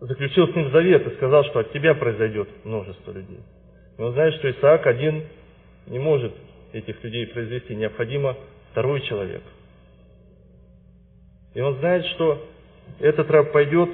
заключил 0.00 0.48
с 0.48 0.56
ним 0.56 0.70
завет 0.70 1.06
и 1.06 1.16
сказал, 1.16 1.44
что 1.44 1.60
от 1.60 1.72
тебя 1.72 1.94
произойдет 1.94 2.48
множество 2.64 3.12
людей. 3.12 3.40
Он 3.98 4.12
знает, 4.12 4.34
что 4.34 4.50
Исаак 4.50 4.86
один 4.86 5.24
не 5.86 5.98
может 5.98 6.32
этих 6.72 7.02
людей 7.02 7.26
произвести, 7.26 7.74
необходимо 7.74 8.36
второй 8.70 9.00
человек. 9.02 9.42
И 11.54 11.60
он 11.60 11.78
знает, 11.78 12.06
что 12.14 12.46
этот 13.00 13.28
раб 13.30 13.52
пойдет, 13.52 13.90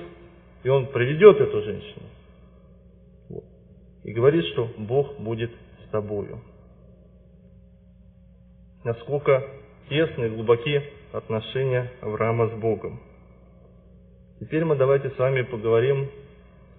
и 0.62 0.68
он 0.68 0.88
приведет 0.88 1.40
эту 1.40 1.62
женщину. 1.62 2.06
И 4.02 4.12
говорит, 4.12 4.44
что 4.52 4.70
Бог 4.76 5.18
будет 5.18 5.50
с 5.86 5.90
тобою. 5.90 6.42
Насколько 8.84 9.42
тесны 9.88 10.26
и 10.26 10.30
глубоки 10.30 10.82
отношения 11.12 11.90
Авраама 12.02 12.48
с 12.48 12.52
Богом. 12.60 13.00
Теперь 14.40 14.64
мы 14.64 14.76
давайте 14.76 15.08
с 15.10 15.18
вами 15.18 15.42
поговорим, 15.42 16.10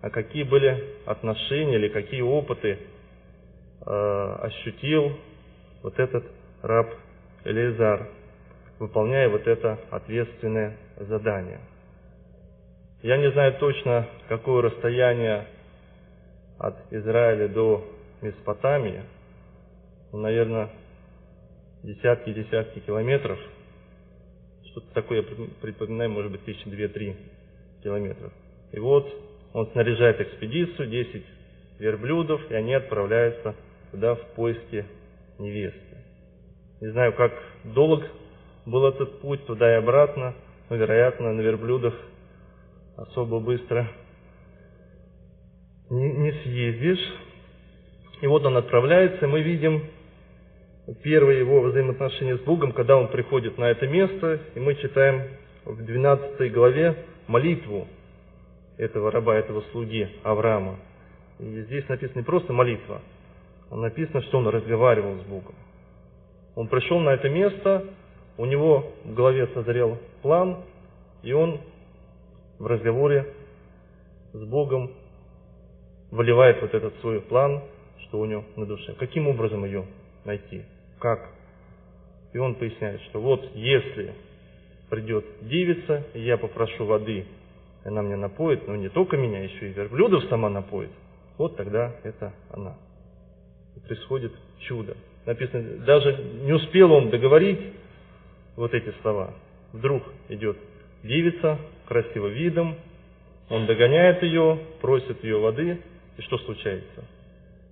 а 0.01 0.11
какие 0.11 0.43
были 0.43 0.97
отношения 1.05 1.75
или 1.75 1.87
какие 1.87 2.21
опыты 2.21 2.77
ощутил 3.85 5.17
вот 5.83 5.99
этот 5.99 6.25
раб 6.61 6.93
Элизар, 7.43 8.07
выполняя 8.79 9.29
вот 9.29 9.45
это 9.47 9.79
ответственное 9.91 10.77
задание. 10.97 11.59
Я 13.03 13.17
не 13.17 13.31
знаю 13.31 13.53
точно, 13.59 14.07
какое 14.27 14.63
расстояние 14.63 15.45
от 16.57 16.75
Израиля 16.91 17.47
до 17.49 17.85
Месопотамии, 18.21 19.03
ну, 20.11 20.19
наверное, 20.19 20.69
десятки-десятки 21.83 22.79
километров. 22.79 23.37
Что-то 24.71 24.93
такое, 24.93 25.21
я 25.21 25.47
припоминаю, 25.61 26.09
может 26.09 26.31
быть, 26.31 26.43
тысячи 26.45 26.67
две-три 26.69 27.15
километров. 27.83 28.33
И 28.71 28.79
вот 28.79 29.07
он 29.53 29.67
снаряжает 29.71 30.19
экспедицию, 30.19 30.87
10 30.87 31.25
верблюдов, 31.79 32.41
и 32.49 32.55
они 32.55 32.73
отправляются 32.73 33.55
туда 33.95 34.15
в 34.15 34.21
поиске 34.35 34.85
невесты. 35.39 35.79
Не 36.81 36.89
знаю, 36.89 37.13
как 37.13 37.31
долг 37.63 38.03
был 38.65 38.85
этот 38.87 39.21
путь 39.21 39.45
туда 39.45 39.71
и 39.71 39.77
обратно, 39.77 40.35
но, 40.69 40.75
вероятно, 40.75 41.31
на 41.31 41.39
верблюдах 41.39 41.93
особо 42.97 43.39
быстро 43.39 43.87
не, 45.89 46.11
не 46.11 46.31
съездишь. 46.43 47.13
И 48.21 48.27
вот 48.27 48.45
он 48.45 48.57
отправляется, 48.57 49.25
и 49.25 49.29
мы 49.29 49.41
видим 49.41 49.85
первое 51.01 51.35
его 51.35 51.61
взаимоотношение 51.61 52.37
с 52.37 52.41
Богом, 52.41 52.73
когда 52.73 52.97
он 52.97 53.07
приходит 53.07 53.57
на 53.57 53.65
это 53.65 53.87
место, 53.87 54.41
и 54.55 54.59
мы 54.59 54.75
читаем 54.75 55.23
в 55.63 55.85
12 55.85 56.51
главе 56.51 56.97
молитву 57.27 57.87
этого 58.77 59.09
раба, 59.09 59.35
этого 59.35 59.63
слуги 59.71 60.09
Авраама. 60.23 60.79
И 61.39 61.61
здесь 61.61 61.87
написано 61.87 62.19
не 62.19 62.25
просто 62.25 62.51
молитва, 62.51 63.01
написано, 63.81 64.21
что 64.23 64.37
он 64.37 64.47
разговаривал 64.47 65.15
с 65.19 65.23
Богом. 65.23 65.55
Он 66.55 66.67
пришел 66.67 66.99
на 66.99 67.09
это 67.09 67.29
место, 67.29 67.85
у 68.37 68.45
него 68.45 68.91
в 69.03 69.13
голове 69.13 69.47
созрел 69.53 69.97
план, 70.21 70.63
и 71.23 71.33
он 71.33 71.59
в 72.59 72.65
разговоре 72.65 73.33
с 74.33 74.43
Богом 74.43 74.91
выливает 76.11 76.61
вот 76.61 76.73
этот 76.73 76.95
свой 77.01 77.21
план, 77.21 77.61
что 78.03 78.19
у 78.19 78.25
него 78.25 78.43
на 78.55 78.65
душе. 78.65 78.93
Каким 78.93 79.27
образом 79.27 79.65
ее 79.65 79.85
найти? 80.23 80.63
Как? 80.99 81.29
И 82.33 82.37
он 82.37 82.55
поясняет, 82.55 83.01
что 83.03 83.19
вот 83.19 83.43
если 83.53 84.13
придет 84.89 85.25
девица, 85.41 86.03
и 86.13 86.21
я 86.21 86.37
попрошу 86.37 86.85
воды, 86.85 87.25
она 87.83 88.01
мне 88.01 88.15
напоит, 88.15 88.67
но 88.67 88.75
не 88.75 88.89
только 88.89 89.17
меня, 89.17 89.43
еще 89.43 89.69
и 89.69 89.73
верблюдов 89.73 90.23
сама 90.25 90.49
напоит, 90.49 90.91
вот 91.37 91.55
тогда 91.55 91.95
это 92.03 92.33
она. 92.51 92.75
И 93.75 93.79
происходит 93.87 94.33
чудо. 94.59 94.95
Написано, 95.25 95.85
даже 95.85 96.15
не 96.43 96.53
успел 96.53 96.91
он 96.91 97.09
договорить 97.09 97.59
вот 98.55 98.73
эти 98.73 98.93
слова. 99.01 99.33
Вдруг 99.73 100.03
идет 100.29 100.57
девица, 101.03 101.59
красиво 101.87 102.27
видом, 102.27 102.75
он 103.49 103.65
догоняет 103.65 104.23
ее, 104.23 104.59
просит 104.81 105.23
ее 105.23 105.37
воды, 105.37 105.79
и 106.17 106.21
что 106.21 106.37
случается? 106.39 107.03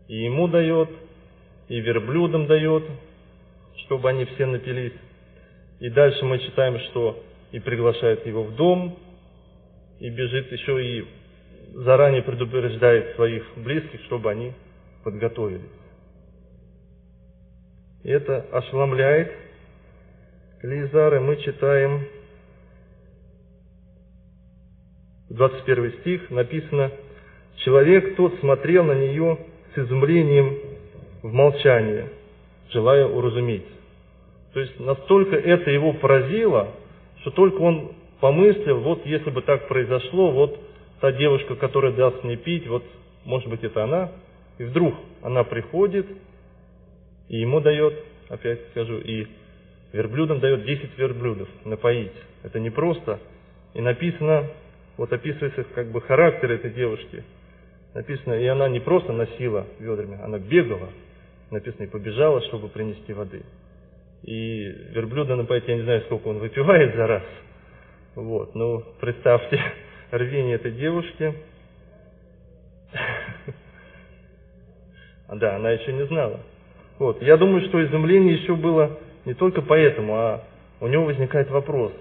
И 0.07 0.23
ему 0.23 0.47
дает, 0.47 0.89
и 1.67 1.79
верблюдам 1.79 2.45
дает, 2.47 2.83
чтобы 3.85 4.09
они 4.09 4.25
все 4.25 4.45
напились. 4.45 4.93
И 5.79 5.89
дальше 5.89 6.23
мы 6.25 6.39
читаем, 6.39 6.79
что 6.91 7.23
и 7.51 7.59
приглашает 7.59 8.25
его 8.25 8.43
в 8.43 8.55
дом, 8.55 8.97
и 9.99 10.09
бежит 10.09 10.51
еще 10.51 10.85
и 10.85 11.05
заранее 11.73 12.21
предупреждает 12.21 13.15
своих 13.15 13.43
близких, 13.57 14.01
чтобы 14.05 14.29
они 14.31 14.53
подготовились. 15.03 15.69
Это 18.03 18.45
ошеломляет 18.51 19.31
Лизара. 20.61 21.21
Мы 21.21 21.37
читаем 21.37 22.05
21 25.29 25.91
стих, 26.01 26.29
написано, 26.29 26.91
«Человек 27.63 28.17
тот 28.17 28.37
смотрел 28.41 28.83
на 28.83 28.93
нее 28.93 29.37
с 29.73 29.79
изумлением 29.79 30.57
в 31.21 31.31
молчании, 31.31 32.09
желая 32.71 33.05
уразуметь». 33.05 33.65
То 34.53 34.59
есть 34.59 34.77
настолько 34.81 35.37
это 35.37 35.71
его 35.71 35.93
поразило, 35.93 36.71
что 37.21 37.31
только 37.31 37.61
он 37.61 37.93
помыслил, 38.19 38.81
вот 38.81 39.05
если 39.05 39.29
бы 39.29 39.41
так 39.43 39.69
произошло, 39.69 40.31
вот 40.31 40.59
та 40.99 41.13
девушка, 41.13 41.55
которая 41.55 41.93
даст 41.93 42.21
мне 42.25 42.35
пить, 42.35 42.67
вот 42.67 42.83
может 43.23 43.47
быть 43.47 43.63
это 43.63 43.85
она, 43.85 44.11
и 44.57 44.65
вдруг 44.65 44.93
она 45.21 45.45
приходит, 45.45 46.05
и 47.29 47.39
ему 47.39 47.59
дает, 47.61 47.93
опять 48.29 48.59
скажу, 48.71 48.99
и 48.99 49.27
верблюдам 49.91 50.39
дает 50.39 50.65
10 50.65 50.97
верблюдов 50.97 51.47
напоить. 51.65 52.11
Это 52.43 52.59
не 52.59 52.69
просто. 52.69 53.19
И 53.73 53.81
написано, 53.81 54.49
вот 54.97 55.11
описывается 55.11 55.63
как 55.75 55.87
бы 55.91 56.01
характер 56.01 56.51
этой 56.51 56.71
девушки. 56.71 57.23
Написано, 57.93 58.33
и 58.33 58.45
она 58.47 58.67
не 58.69 58.79
просто 58.79 59.13
носила 59.13 59.67
ведрами, 59.79 60.19
она 60.21 60.39
бегала. 60.39 60.89
Написано, 61.51 61.83
и 61.83 61.87
побежала, 61.87 62.41
чтобы 62.47 62.69
принести 62.69 63.13
воды. 63.13 63.43
И 64.23 64.63
верблюда 64.91 65.35
напоить, 65.35 65.67
я 65.67 65.75
не 65.75 65.83
знаю, 65.83 66.01
сколько 66.01 66.27
он 66.27 66.39
выпивает 66.39 66.95
за 66.95 67.07
раз. 67.07 67.23
Вот, 68.15 68.55
ну, 68.55 68.83
представьте 68.99 69.61
рвение 70.11 70.55
этой 70.55 70.71
девушки. 70.71 71.33
Да, 75.35 75.55
она 75.55 75.71
еще 75.71 75.91
не 75.93 76.05
знала. 76.05 76.41
Вот. 76.99 77.21
Я 77.21 77.37
думаю, 77.37 77.61
что 77.67 77.83
изумление 77.83 78.35
еще 78.35 78.55
было 78.55 78.99
не 79.25 79.33
только 79.33 79.61
поэтому, 79.61 80.15
а 80.15 80.43
у 80.79 80.87
него 80.87 81.05
возникает 81.05 81.49
вопрос, 81.49 81.93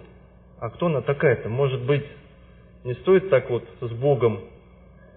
а 0.59 0.71
кто 0.71 0.87
она 0.87 1.01
такая-то? 1.01 1.49
Может 1.49 1.83
быть, 1.83 2.05
не 2.85 2.95
стоит 2.95 3.31
так 3.31 3.49
вот 3.51 3.65
с 3.81 3.91
Богом 3.91 4.41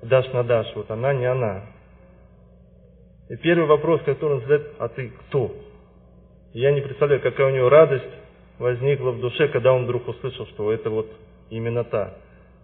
дашь 0.02 0.32
на 0.34 0.44
дашь, 0.44 0.72
вот 0.76 0.90
она 0.92 1.14
не 1.14 1.26
она. 1.26 1.64
И 3.30 3.36
первый 3.38 3.66
вопрос, 3.66 4.02
который 4.04 4.34
он 4.34 4.42
задает, 4.42 4.74
а 4.78 4.88
ты 4.88 5.10
кто? 5.10 5.56
Я 6.54 6.72
не 6.72 6.82
представляю, 6.82 7.22
какая 7.22 7.48
у 7.48 7.56
него 7.56 7.70
радость 7.70 8.06
возникла 8.60 9.12
в 9.12 9.20
душе, 9.20 9.48
когда 9.48 9.74
он 9.74 9.86
вдруг 9.86 10.08
услышал, 10.08 10.46
что 10.48 10.72
это 10.72 10.90
вот 10.90 11.10
именно 11.50 11.84
та. 11.84 12.14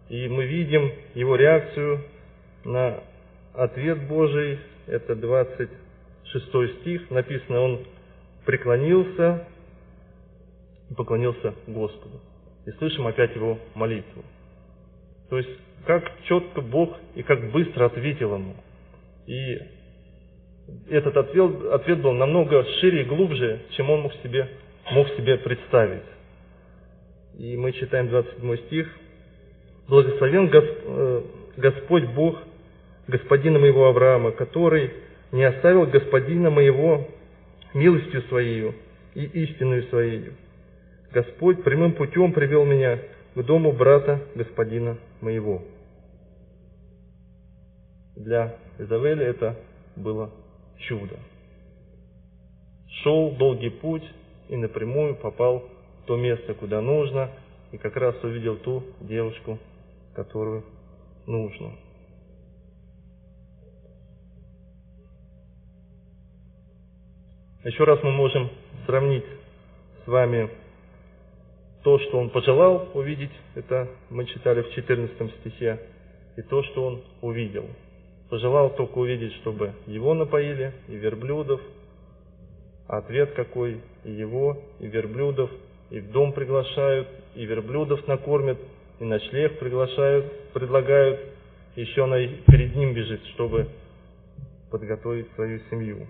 И 0.09 0.27
мы 0.27 0.45
видим 0.45 0.91
его 1.15 1.35
реакцию 1.35 2.01
на 2.63 2.99
ответ 3.53 4.07
Божий, 4.07 4.59
это 4.87 5.15
20 5.15 5.69
6 6.31 6.79
стих, 6.81 7.09
написано, 7.09 7.61
он 7.61 7.79
преклонился 8.45 9.47
и 10.89 10.93
поклонился 10.93 11.53
Господу. 11.67 12.21
И 12.65 12.71
слышим 12.71 13.07
опять 13.07 13.35
его 13.35 13.59
молитву. 13.73 14.23
То 15.29 15.37
есть, 15.37 15.49
как 15.85 16.03
четко 16.23 16.61
Бог 16.61 16.95
и 17.15 17.23
как 17.23 17.51
быстро 17.51 17.85
ответил 17.85 18.35
ему. 18.35 18.55
И 19.25 19.57
этот 20.89 21.17
ответ, 21.17 21.65
ответ 21.71 22.01
был 22.01 22.13
намного 22.13 22.63
шире 22.79 23.01
и 23.01 23.05
глубже, 23.05 23.61
чем 23.71 23.89
он 23.89 24.01
мог 24.01 24.13
себе, 24.15 24.49
мог 24.91 25.07
себе 25.09 25.37
представить. 25.37 26.03
И 27.37 27.57
мы 27.57 27.71
читаем 27.73 28.09
27 28.09 28.57
стих. 28.67 28.87
«Благословен 29.87 30.49
э, 30.53 31.21
Господь 31.57 32.05
Бог, 32.09 32.37
господина 33.07 33.59
моего 33.59 33.87
Авраама, 33.87 34.31
который 34.31 34.91
не 35.31 35.43
оставил 35.43 35.85
господина 35.85 36.49
моего 36.49 37.07
милостью 37.73 38.21
Своею 38.23 38.75
и 39.15 39.23
истинную 39.23 39.83
Своею. 39.87 40.33
Господь 41.11 41.63
прямым 41.63 41.93
путем 41.93 42.33
привел 42.33 42.65
меня 42.65 42.99
к 43.35 43.43
дому 43.43 43.71
брата 43.71 44.21
господина 44.35 44.97
моего». 45.21 45.61
Для 48.15 48.55
Изавеля 48.77 49.25
это 49.25 49.57
было 49.95 50.31
чудо. 50.77 51.17
Шел 53.03 53.31
долгий 53.31 53.69
путь 53.69 54.03
и 54.49 54.55
напрямую 54.55 55.15
попал 55.15 55.63
в 56.03 56.07
то 56.07 56.17
место, 56.17 56.53
куда 56.53 56.81
нужно, 56.81 57.31
и 57.71 57.77
как 57.77 57.95
раз 57.95 58.15
увидел 58.23 58.57
ту 58.57 58.83
девушку, 58.99 59.57
которую 60.13 60.65
нужно. 61.25 61.71
Еще 67.63 67.83
раз 67.83 68.01
мы 68.03 68.11
можем 68.11 68.49
сравнить 68.85 69.25
с 70.05 70.07
вами 70.07 70.49
то, 71.83 71.99
что 71.99 72.19
он 72.19 72.29
пожелал 72.29 72.89
увидеть, 72.93 73.31
это 73.55 73.87
мы 74.09 74.25
читали 74.25 74.61
в 74.61 74.71
14 74.71 75.31
стихе, 75.39 75.79
и 76.37 76.41
то, 76.41 76.63
что 76.63 76.85
он 76.85 77.03
увидел– 77.21 77.65
Пожелал 78.31 78.73
только 78.75 78.97
увидеть, 78.97 79.33
чтобы 79.41 79.73
его 79.87 80.13
напоили, 80.13 80.71
и 80.87 80.95
верблюдов. 80.95 81.59
А 82.87 82.99
ответ 82.99 83.33
какой? 83.33 83.81
И 84.05 84.11
его, 84.11 84.57
и 84.79 84.87
верблюдов, 84.87 85.51
и 85.89 85.99
в 85.99 86.11
дом 86.13 86.31
приглашают, 86.31 87.09
и 87.35 87.43
верблюдов 87.43 88.07
накормят, 88.07 88.57
и 89.01 89.03
ночлег 89.03 89.59
приглашают, 89.59 90.31
предлагают. 90.53 91.19
Еще 91.75 92.05
она 92.05 92.19
перед 92.47 92.73
ним 92.73 92.93
бежит, 92.93 93.21
чтобы 93.33 93.67
подготовить 94.71 95.29
свою 95.35 95.59
семью. 95.69 96.07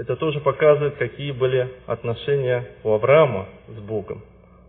Это 0.00 0.16
тоже 0.16 0.40
показывает, 0.40 0.96
какие 0.96 1.32
были 1.32 1.68
отношения 1.86 2.66
у 2.84 2.92
Авраама 2.92 3.48
с 3.68 3.78
Богом 3.80 4.22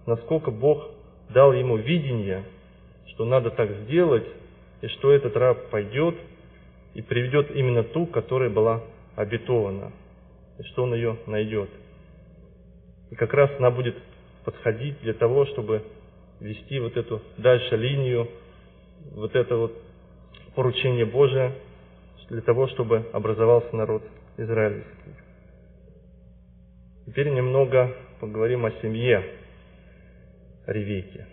насколько 0.06 0.52
Бог 0.52 0.90
дал 1.30 1.54
ему 1.54 1.78
видение, 1.78 2.44
что 3.08 3.26
надо 3.26 3.52
так 3.52 3.70
сделать, 3.84 4.28
и 4.82 4.88
что 4.88 5.12
этот 5.12 5.36
раб 5.36 5.70
пойдет 5.70 6.16
и 6.94 7.02
приведет 7.02 7.52
именно 7.52 7.84
ту, 7.84 8.08
которая 8.08 8.50
была 8.50 8.84
обетована, 9.16 9.92
и 10.58 10.64
что 10.64 10.84
он 10.84 10.94
ее 10.94 11.18
найдет. 11.28 11.70
И 13.12 13.16
как 13.16 13.34
раз 13.34 13.52
она 13.58 13.72
будет 13.72 13.96
подходить 14.44 15.00
для 15.02 15.14
того, 15.14 15.46
чтобы 15.46 15.84
вести 16.40 16.80
вот 16.80 16.98
эту 16.98 17.22
дальше 17.38 17.76
линию, 17.76 18.28
вот 19.12 19.36
это 19.36 19.56
вот 19.56 19.74
поручение 20.56 21.06
Божие, 21.06 21.54
для 22.30 22.42
того, 22.42 22.68
чтобы 22.70 23.06
образовался 23.14 23.76
народ 23.76 24.04
израильский. 24.38 25.21
Теперь 27.06 27.30
немного 27.30 27.96
поговорим 28.20 28.66
о 28.66 28.72
семье 28.82 29.24
Ревеке. 30.68 31.28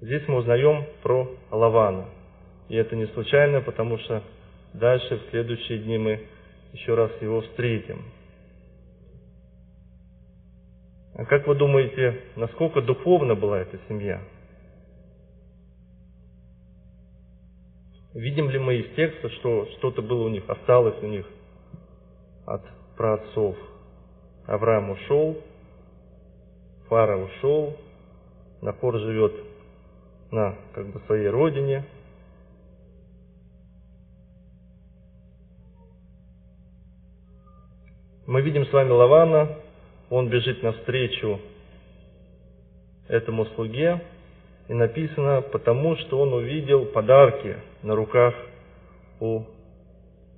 Здесь 0.00 0.26
мы 0.28 0.38
узнаем 0.38 0.86
про 1.02 1.28
Лавана. 1.50 2.06
И 2.68 2.76
это 2.76 2.96
не 2.96 3.06
случайно, 3.08 3.60
потому 3.60 3.98
что 3.98 4.22
дальше, 4.74 5.16
в 5.16 5.30
следующие 5.30 5.78
дни, 5.78 5.98
мы 5.98 6.20
еще 6.72 6.94
раз 6.94 7.10
его 7.20 7.40
встретим. 7.42 8.04
А 11.14 11.24
как 11.24 11.46
вы 11.46 11.54
думаете, 11.54 12.20
насколько 12.36 12.80
духовна 12.80 13.34
была 13.34 13.60
эта 13.60 13.78
семья? 13.88 14.20
Видим 18.14 18.50
ли 18.50 18.58
мы 18.58 18.76
из 18.76 18.94
текста, 18.94 19.30
что 19.30 19.66
что-то 19.78 20.02
было 20.02 20.24
у 20.24 20.28
них, 20.28 20.42
осталось 20.48 21.00
у 21.02 21.06
них 21.06 21.26
от 22.46 22.62
праотцов? 22.98 23.56
Авраам 24.46 24.90
ушел, 24.90 25.40
Фара 26.88 27.16
ушел, 27.16 27.76
Нахор 28.60 28.98
живет 28.98 29.32
на 30.32 30.56
как 30.74 30.86
бы 30.88 31.00
своей 31.06 31.28
родине. 31.28 31.84
Мы 38.26 38.42
видим 38.42 38.66
с 38.66 38.72
вами 38.72 38.90
Лавана, 38.90 39.56
он 40.10 40.28
бежит 40.28 40.62
навстречу 40.62 41.40
этому 43.06 43.46
слуге, 43.54 44.02
и 44.66 44.74
написано, 44.74 45.40
потому 45.40 45.96
что 45.96 46.20
он 46.20 46.34
увидел 46.34 46.86
подарки 46.86 47.56
на 47.82 47.94
руках 47.94 48.34
у 49.20 49.44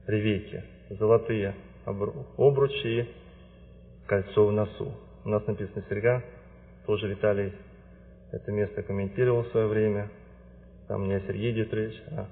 Ревеки, 0.06 0.62
золотые 0.90 1.54
обручи 2.36 2.86
и 2.86 3.08
кольцо 4.06 4.46
в 4.46 4.52
носу. 4.52 4.92
У 5.24 5.28
нас 5.28 5.46
написано 5.46 5.84
серьга, 5.88 6.22
тоже 6.86 7.08
Виталий 7.08 7.52
это 8.32 8.52
место 8.52 8.82
комментировал 8.82 9.42
в 9.42 9.48
свое 9.48 9.66
время. 9.66 10.08
Там 10.88 11.08
не 11.08 11.14
о 11.14 11.20
Сергее 11.20 11.52
идет 11.52 11.72
речь, 11.72 12.00
а, 12.12 12.26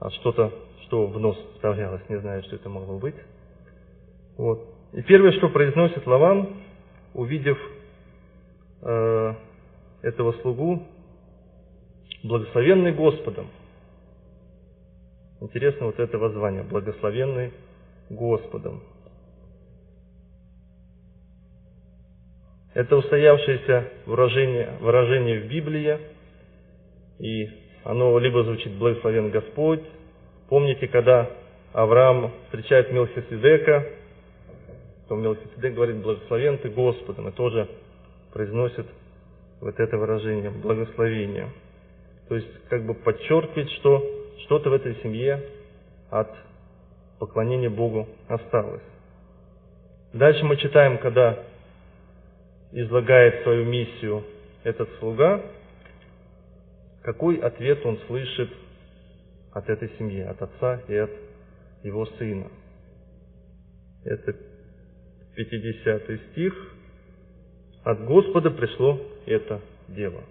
а 0.00 0.10
что-то, 0.10 0.52
что 0.82 1.06
в 1.06 1.18
нос 1.18 1.36
вставлялось. 1.54 2.02
Не 2.08 2.20
знаю, 2.20 2.42
что 2.44 2.56
это 2.56 2.68
могло 2.68 2.98
быть. 2.98 3.16
Вот. 4.36 4.68
И 4.92 5.02
первое, 5.02 5.32
что 5.32 5.48
произносит 5.48 6.06
Лаван, 6.06 6.62
увидев 7.14 7.58
э, 8.82 9.34
этого 10.02 10.32
слугу, 10.42 10.86
благословенный 12.22 12.92
Господом. 12.92 13.48
Интересно 15.40 15.86
вот 15.86 15.98
это 15.98 16.18
воззвание, 16.18 16.62
благословенный 16.62 17.52
Господом. 18.10 18.82
Это 22.74 22.96
устоявшееся 22.96 23.88
выражение, 24.06 24.78
выражение 24.80 25.40
в 25.40 25.46
Библии, 25.46 25.98
и 27.18 27.50
оно 27.84 28.18
либо 28.18 28.44
звучит 28.44 28.72
«Благословен 28.72 29.30
Господь». 29.30 29.82
Помните, 30.48 30.88
когда 30.88 31.28
Авраам 31.74 32.32
встречает 32.44 32.90
Мелхиседека, 32.90 33.86
то 35.08 35.16
Мелхиседек 35.16 35.74
говорит 35.74 35.96
«Благословен 35.96 36.58
ты 36.58 36.70
Господом», 36.70 37.28
и 37.28 37.32
тоже 37.32 37.68
произносит 38.32 38.86
вот 39.60 39.78
это 39.78 39.98
выражение 39.98 40.50
«благословение». 40.50 41.50
То 42.28 42.36
есть, 42.36 42.48
как 42.70 42.86
бы 42.86 42.94
подчеркивает, 42.94 43.70
что 43.72 44.02
что-то 44.44 44.70
в 44.70 44.72
этой 44.72 44.94
семье 45.02 45.42
от 46.08 46.30
поклонения 47.18 47.68
Богу 47.68 48.08
осталось. 48.28 48.82
Дальше 50.14 50.44
мы 50.44 50.56
читаем, 50.56 50.96
когда 50.98 51.38
излагает 52.72 53.42
свою 53.42 53.64
миссию 53.64 54.24
этот 54.64 54.88
слуга, 54.98 55.42
какой 57.02 57.36
ответ 57.36 57.84
он 57.84 57.98
слышит 58.06 58.50
от 59.52 59.68
этой 59.68 59.90
семьи, 59.98 60.20
от 60.20 60.40
отца 60.40 60.80
и 60.88 60.94
от 60.94 61.10
его 61.82 62.06
сына. 62.06 62.50
Это 64.04 64.34
50 65.34 66.20
стих. 66.30 66.74
От 67.84 68.04
Господа 68.04 68.50
пришло 68.50 69.00
это 69.26 69.60
дело. 69.88 70.22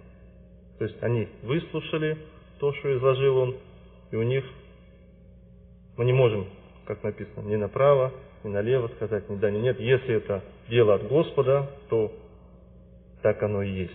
То 0.78 0.84
есть 0.84 1.02
они 1.02 1.28
выслушали 1.42 2.18
то, 2.58 2.72
что 2.74 2.96
изложил 2.96 3.36
он, 3.36 3.56
и 4.10 4.16
у 4.16 4.22
них 4.22 4.44
мы 5.96 6.04
не 6.04 6.12
можем, 6.12 6.46
как 6.86 7.02
написано, 7.02 7.46
ни 7.46 7.56
направо, 7.56 8.12
ни 8.44 8.48
налево 8.48 8.88
сказать, 8.96 9.28
ни 9.28 9.36
да, 9.36 9.50
ни 9.50 9.58
нет. 9.58 9.78
Если 9.78 10.14
это 10.14 10.42
дело 10.68 10.94
от 10.94 11.06
Господа, 11.08 11.70
то 11.90 12.12
так 13.22 13.42
оно 13.42 13.62
и 13.62 13.70
есть. 13.70 13.92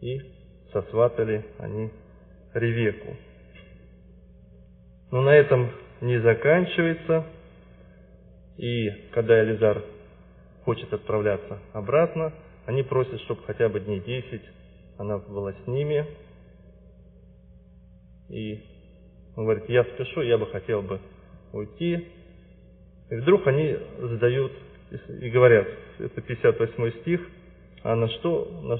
И 0.00 0.20
сосватали 0.72 1.44
они 1.58 1.90
Ревеку. 2.52 3.16
Но 5.10 5.22
на 5.22 5.30
этом 5.30 5.70
не 6.00 6.20
заканчивается. 6.20 7.24
И 8.56 8.88
когда 9.12 9.42
Элизар 9.42 9.82
хочет 10.64 10.92
отправляться 10.92 11.58
обратно, 11.72 12.32
они 12.66 12.82
просят, 12.82 13.20
чтобы 13.22 13.42
хотя 13.42 13.68
бы 13.68 13.80
дней 13.80 14.00
10 14.00 14.42
она 14.98 15.18
была 15.18 15.52
с 15.52 15.66
ними. 15.66 16.06
И 18.30 18.62
он 19.36 19.44
говорит, 19.44 19.68
я 19.68 19.84
спешу, 19.84 20.22
я 20.22 20.38
бы 20.38 20.46
хотел 20.46 20.82
бы 20.82 21.00
уйти. 21.52 22.08
И 23.10 23.14
вдруг 23.16 23.46
они 23.46 23.76
задают 24.00 24.52
и 25.20 25.30
говорят, 25.30 25.66
это 25.98 26.20
58 26.20 27.00
стих, 27.00 27.20
а 27.84 27.94
на 27.94 28.08
что, 28.08 28.48
на, 28.62 28.78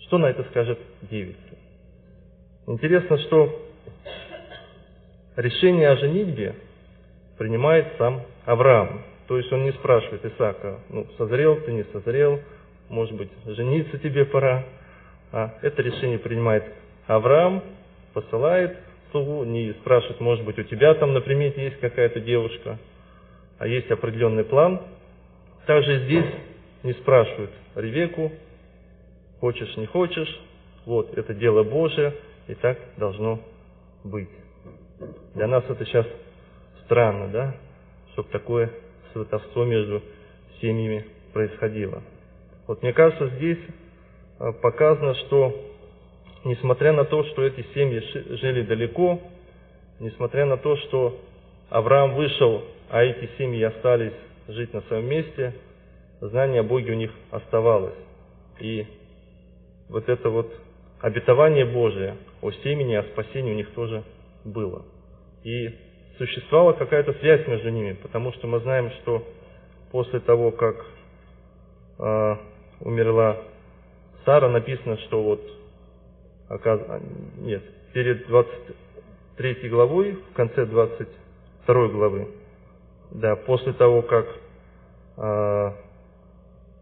что 0.00 0.18
на 0.18 0.26
это 0.26 0.42
скажет 0.44 0.78
девица? 1.02 1.38
Интересно, 2.66 3.18
что 3.18 3.62
решение 5.36 5.90
о 5.90 5.96
женитьбе 5.96 6.54
принимает 7.36 7.92
сам 7.98 8.22
Авраам. 8.46 9.02
То 9.28 9.36
есть 9.36 9.52
он 9.52 9.64
не 9.64 9.72
спрашивает 9.72 10.24
Исаака, 10.24 10.80
ну, 10.88 11.06
созрел 11.18 11.60
ты, 11.60 11.72
не 11.72 11.84
созрел, 11.92 12.40
может 12.88 13.14
быть, 13.14 13.30
жениться 13.44 13.98
тебе 13.98 14.24
пора. 14.24 14.64
А 15.30 15.54
это 15.60 15.82
решение 15.82 16.18
принимает 16.18 16.64
Авраам, 17.06 17.62
посылает 18.14 18.78
слугу, 19.10 19.44
не 19.44 19.72
спрашивает, 19.74 20.20
может 20.20 20.44
быть, 20.46 20.58
у 20.58 20.62
тебя 20.62 20.94
там 20.94 21.12
на 21.12 21.20
примете 21.20 21.64
есть 21.64 21.80
какая-то 21.80 22.20
девушка, 22.20 22.78
а 23.58 23.66
есть 23.66 23.90
определенный 23.90 24.44
план. 24.44 24.80
Также 25.66 26.06
здесь 26.06 26.24
не 26.82 26.92
спрашивают 26.94 27.50
Ревеку, 27.74 28.32
хочешь, 29.40 29.76
не 29.76 29.86
хочешь, 29.86 30.40
вот, 30.86 31.16
это 31.16 31.34
дело 31.34 31.62
Божие, 31.62 32.14
и 32.46 32.54
так 32.54 32.78
должно 32.96 33.40
быть. 34.04 34.30
Для 35.34 35.46
нас 35.46 35.64
это 35.68 35.84
сейчас 35.84 36.06
странно, 36.84 37.28
да, 37.28 37.54
чтобы 38.12 38.28
такое 38.30 38.70
сватовство 39.12 39.64
между 39.64 40.02
семьями 40.60 41.04
происходило. 41.32 42.02
Вот 42.66 42.82
мне 42.82 42.92
кажется, 42.92 43.28
здесь 43.36 43.58
а, 44.38 44.52
показано, 44.52 45.14
что 45.14 45.54
несмотря 46.44 46.92
на 46.92 47.04
то, 47.04 47.24
что 47.24 47.44
эти 47.44 47.64
семьи 47.74 48.00
жили 48.36 48.62
далеко, 48.62 49.20
несмотря 50.00 50.46
на 50.46 50.56
то, 50.56 50.76
что 50.76 51.20
Авраам 51.70 52.14
вышел, 52.14 52.64
а 52.88 53.02
эти 53.02 53.28
семьи 53.36 53.62
остались 53.62 54.14
жить 54.48 54.72
на 54.72 54.80
своем 54.82 55.06
месте, 55.06 55.54
знание 56.20 56.60
о 56.60 56.64
Боге 56.64 56.92
у 56.92 56.96
них 56.96 57.12
оставалось. 57.30 57.94
И 58.60 58.86
вот 59.88 60.08
это 60.08 60.30
вот 60.30 60.52
обетование 61.00 61.64
Божие 61.64 62.16
о 62.42 62.50
семени, 62.50 62.94
о 62.94 63.04
спасении 63.04 63.52
у 63.52 63.56
них 63.56 63.70
тоже 63.72 64.02
было. 64.44 64.84
И 65.44 65.68
существовала 66.18 66.72
какая-то 66.72 67.12
связь 67.14 67.46
между 67.46 67.70
ними, 67.70 67.92
потому 67.94 68.32
что 68.32 68.46
мы 68.46 68.60
знаем, 68.60 68.90
что 69.02 69.24
после 69.92 70.20
того, 70.20 70.50
как 70.50 70.76
э, 71.98 72.36
умерла 72.80 73.38
Сара, 74.24 74.48
написано, 74.48 74.98
что 74.98 75.22
вот, 75.22 75.40
оказ... 76.48 76.80
нет, 77.38 77.62
перед 77.92 78.26
23 78.26 79.68
главой, 79.68 80.12
в 80.12 80.32
конце 80.34 80.66
22 80.66 81.88
главы, 81.88 82.28
да, 83.12 83.36
после 83.36 83.72
того, 83.72 84.02
как 84.02 84.26
э, 85.16 85.72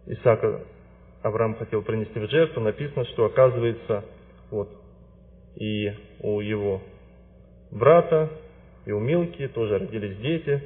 Исаака 0.07 0.63
Авраам 1.23 1.57
хотел 1.57 1.83
принести 1.83 2.19
в 2.19 2.31
жертву, 2.31 2.61
написано, 2.61 3.05
что 3.07 3.25
оказывается, 3.25 4.05
вот, 4.51 4.71
и 5.57 5.93
у 6.21 6.41
его 6.41 6.83
брата 7.71 8.31
и 8.87 8.93
у 8.93 9.01
Милки 9.01 9.49
тоже 9.49 9.79
родились 9.79 10.17
дети. 10.19 10.63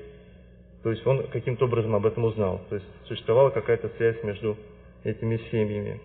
То 0.83 0.90
есть 0.90 1.07
он 1.07 1.26
каким-то 1.29 1.64
образом 1.64 1.94
об 1.94 2.07
этом 2.07 2.24
узнал. 2.24 2.61
То 2.68 2.76
есть 2.76 2.87
существовала 3.07 3.50
какая-то 3.50 3.88
связь 3.96 4.22
между 4.22 4.57
этими 5.05 5.38
семьями. 5.50 6.00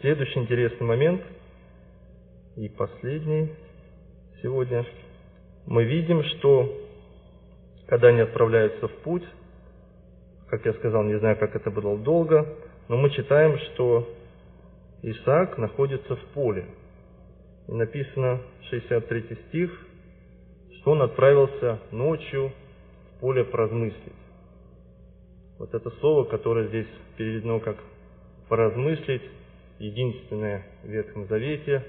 Следующий 0.00 0.38
интересный 0.40 0.86
момент 0.86 1.22
и 2.56 2.68
последний 2.68 3.50
сегодня. 4.40 4.84
Мы 5.66 5.84
видим, 5.84 6.22
что 6.24 6.81
когда 7.86 8.08
они 8.08 8.20
отправляются 8.20 8.88
в 8.88 8.92
путь, 9.02 9.24
как 10.48 10.64
я 10.66 10.72
сказал, 10.74 11.02
не 11.04 11.18
знаю, 11.18 11.36
как 11.38 11.56
это 11.56 11.70
было 11.70 11.96
долго, 11.98 12.46
но 12.88 12.96
мы 12.96 13.10
читаем, 13.10 13.58
что 13.58 14.08
Исаак 15.02 15.58
находится 15.58 16.16
в 16.16 16.24
поле– 16.34 16.66
и 17.68 17.72
написано, 17.72 18.40
63 18.70 19.38
стих, 19.48 19.86
что 20.78 20.92
он 20.92 21.02
отправился 21.02 21.78
ночью 21.90 22.52
в 23.16 23.20
поле 23.20 23.44
поразмыслить. 23.44 24.12
Вот 25.58 25.72
это 25.74 25.90
слово, 26.00 26.24
которое 26.24 26.68
здесь 26.68 26.88
переведено 27.16 27.60
как 27.60 27.76
«поразмыслить», 28.48 29.22
единственное 29.78 30.66
в 30.82 30.88
Ветхом 30.88 31.26
Завете, 31.28 31.84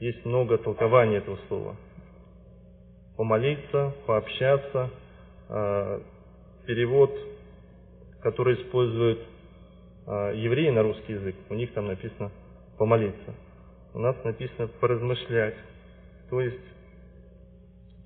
есть 0.00 0.24
много 0.24 0.58
толкований 0.58 1.16
этого 1.16 1.38
слова. 1.48 1.76
Помолиться, 3.16 3.94
пообщаться, 4.06 4.90
перевод, 5.48 7.14
который 8.20 8.62
используют 8.62 9.20
а, 10.06 10.32
евреи 10.32 10.70
на 10.70 10.82
русский 10.82 11.14
язык, 11.14 11.36
у 11.48 11.54
них 11.54 11.72
там 11.72 11.86
написано 11.86 12.30
«помолиться» 12.76 13.34
у 13.94 14.00
нас 14.00 14.16
написано 14.24 14.68
поразмышлять. 14.80 15.56
То 16.30 16.40
есть 16.40 16.60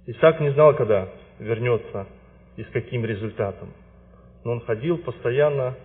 Исаак 0.06 0.40
не 0.40 0.50
знал, 0.52 0.74
когда 0.74 1.08
вернется 1.38 2.06
и 2.56 2.62
с 2.62 2.68
каким 2.68 3.04
результатом. 3.04 3.72
Но 4.44 4.52
он 4.52 4.60
ходил 4.60 4.98
постоянно 4.98 5.76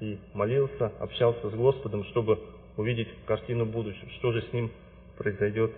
и 0.00 0.18
молился, 0.34 0.92
общался 1.00 1.50
с 1.50 1.54
Господом, 1.54 2.04
чтобы 2.04 2.38
увидеть 2.76 3.08
картину 3.26 3.66
будущего, 3.66 4.08
что 4.18 4.32
же 4.32 4.42
с 4.42 4.52
ним 4.52 4.70
произойдет 5.16 5.72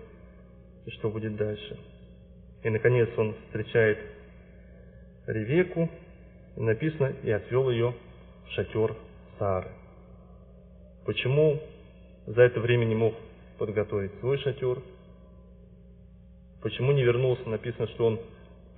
и 0.86 0.90
что 0.90 1.10
будет 1.10 1.36
дальше. 1.36 1.78
И, 2.64 2.70
наконец, 2.70 3.08
он 3.16 3.34
встречает 3.46 3.98
Ревеку, 5.28 5.88
и 6.56 6.60
написано, 6.60 7.14
и 7.22 7.30
отвел 7.30 7.70
ее 7.70 7.94
в 8.46 8.50
шатер 8.50 8.96
Сары. 9.38 9.70
Почему 11.06 11.60
за 12.26 12.42
это 12.42 12.60
время 12.60 12.84
не 12.84 12.94
мог 12.94 13.14
подготовить 13.58 14.12
свой 14.20 14.38
шатер. 14.38 14.82
Почему 16.62 16.92
не 16.92 17.02
вернулся? 17.02 17.48
Написано, 17.48 17.86
что 17.88 18.06
он 18.06 18.20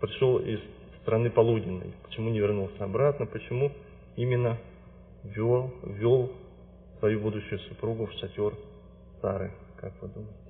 пришел 0.00 0.38
из 0.38 0.60
страны 1.02 1.30
полуденной. 1.30 1.92
Почему 2.04 2.30
не 2.30 2.38
вернулся 2.38 2.84
обратно? 2.84 3.26
Почему 3.26 3.72
именно 4.16 4.58
вел, 5.24 5.72
вел 5.84 6.32
свою 6.98 7.20
будущую 7.20 7.58
супругу 7.60 8.06
в 8.06 8.12
шатер 8.14 8.54
Сары? 9.20 9.52
Как 9.76 9.92
вы 10.00 10.08
думаете? 10.08 10.49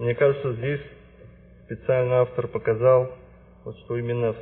Мне 0.00 0.14
кажется, 0.14 0.54
здесь 0.54 0.80
специально 1.66 2.22
автор 2.22 2.48
показал, 2.48 3.12
вот, 3.64 3.76
что 3.80 3.98
именно 3.98 4.34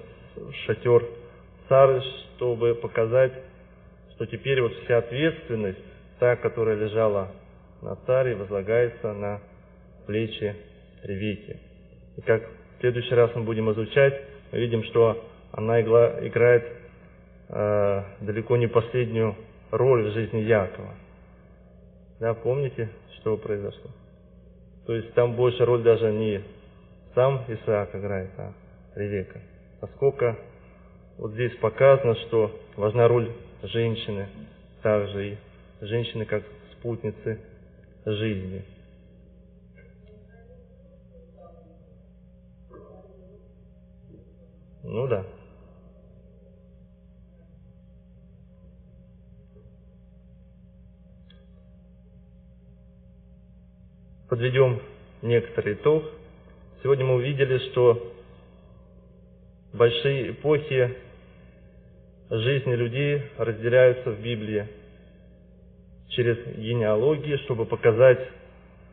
шатер 0.64 1.04
Сары, 1.68 2.00
чтобы 2.36 2.76
показать, 2.76 3.32
что 4.14 4.26
теперь 4.26 4.62
вот 4.62 4.72
вся 4.84 4.98
ответственность, 4.98 5.82
та, 6.20 6.36
которая 6.36 6.76
лежала 6.76 7.32
на 7.82 7.96
Саре, 8.06 8.36
возлагается 8.36 9.12
на 9.12 9.40
плечи 10.06 10.54
Ревеки. 11.02 11.56
И 12.16 12.20
как 12.20 12.44
в 12.44 12.80
следующий 12.80 13.16
раз 13.16 13.34
мы 13.34 13.42
будем 13.42 13.68
изучать, 13.72 14.14
мы 14.52 14.60
видим, 14.60 14.84
что 14.84 15.28
она 15.50 15.80
игла, 15.80 16.24
играет 16.24 16.68
э, 17.48 18.02
далеко 18.20 18.56
не 18.56 18.68
последнюю 18.68 19.34
роль 19.72 20.08
в 20.08 20.12
жизни 20.12 20.38
Якова. 20.38 20.94
Да, 22.20 22.34
помните, 22.34 22.90
что 23.16 23.36
произошло? 23.36 23.90
То 24.88 24.94
есть 24.94 25.12
там 25.12 25.36
больше 25.36 25.66
роль 25.66 25.82
даже 25.82 26.10
не 26.10 26.42
сам 27.14 27.44
Исаак 27.46 27.94
играет, 27.94 28.30
а 28.38 28.54
Ревека. 28.94 29.38
Поскольку 29.82 30.34
вот 31.18 31.32
здесь 31.32 31.54
показано, 31.56 32.14
что 32.14 32.58
важна 32.74 33.06
роль 33.06 33.30
женщины, 33.64 34.30
также 34.82 35.32
и 35.32 35.38
женщины 35.82 36.24
как 36.24 36.42
спутницы 36.72 37.38
жизни. 38.06 38.64
Ну 44.84 45.06
да. 45.06 45.26
Подведем 54.28 54.82
некоторый 55.22 55.72
итог. 55.72 56.04
Сегодня 56.82 57.06
мы 57.06 57.14
увидели, 57.14 57.56
что 57.70 58.12
большие 59.72 60.32
эпохи 60.32 60.94
жизни 62.28 62.74
людей 62.74 63.22
разделяются 63.38 64.10
в 64.10 64.20
Библии 64.20 64.68
через 66.10 66.36
генеалогии, 66.58 67.36
чтобы 67.44 67.64
показать 67.64 68.18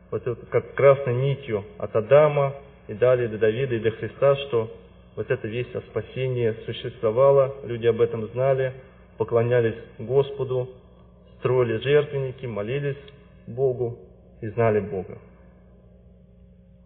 вот 0.10 0.26
это 0.26 0.46
как 0.46 0.74
красной 0.74 1.16
нитью 1.16 1.66
от 1.80 1.94
Адама 1.94 2.56
и 2.88 2.94
далее 2.94 3.28
до 3.28 3.38
Давида 3.38 3.76
и 3.76 3.80
до 3.80 3.92
Христа, 3.92 4.38
что 4.48 4.72
вот 5.18 5.30
эта 5.30 5.50
весть 5.50 5.76
о 5.76 5.82
спасении 5.82 6.56
существовала, 6.66 7.58
люди 7.66 7.88
об 7.88 8.00
этом 8.00 8.26
знали, 8.28 8.72
поклонялись 9.18 9.76
Господу, 10.00 10.70
строили 11.40 11.76
жертвенники, 11.80 12.46
молились 12.46 12.96
Богу 13.48 14.00
и 14.46 14.50
знали 14.50 14.80
Бога. 14.80 15.18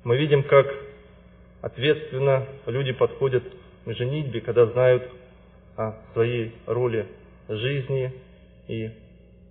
Мы 0.05 0.17
видим, 0.17 0.43
как 0.43 0.65
ответственно 1.61 2.45
люди 2.65 2.93
подходят 2.93 3.43
к 3.85 3.93
женитьбе, 3.93 4.39
когда 4.39 4.65
знают 4.67 5.03
о 5.75 5.93
своей 6.13 6.55
роли 6.65 7.05
жизни 7.49 8.13
и 8.69 8.91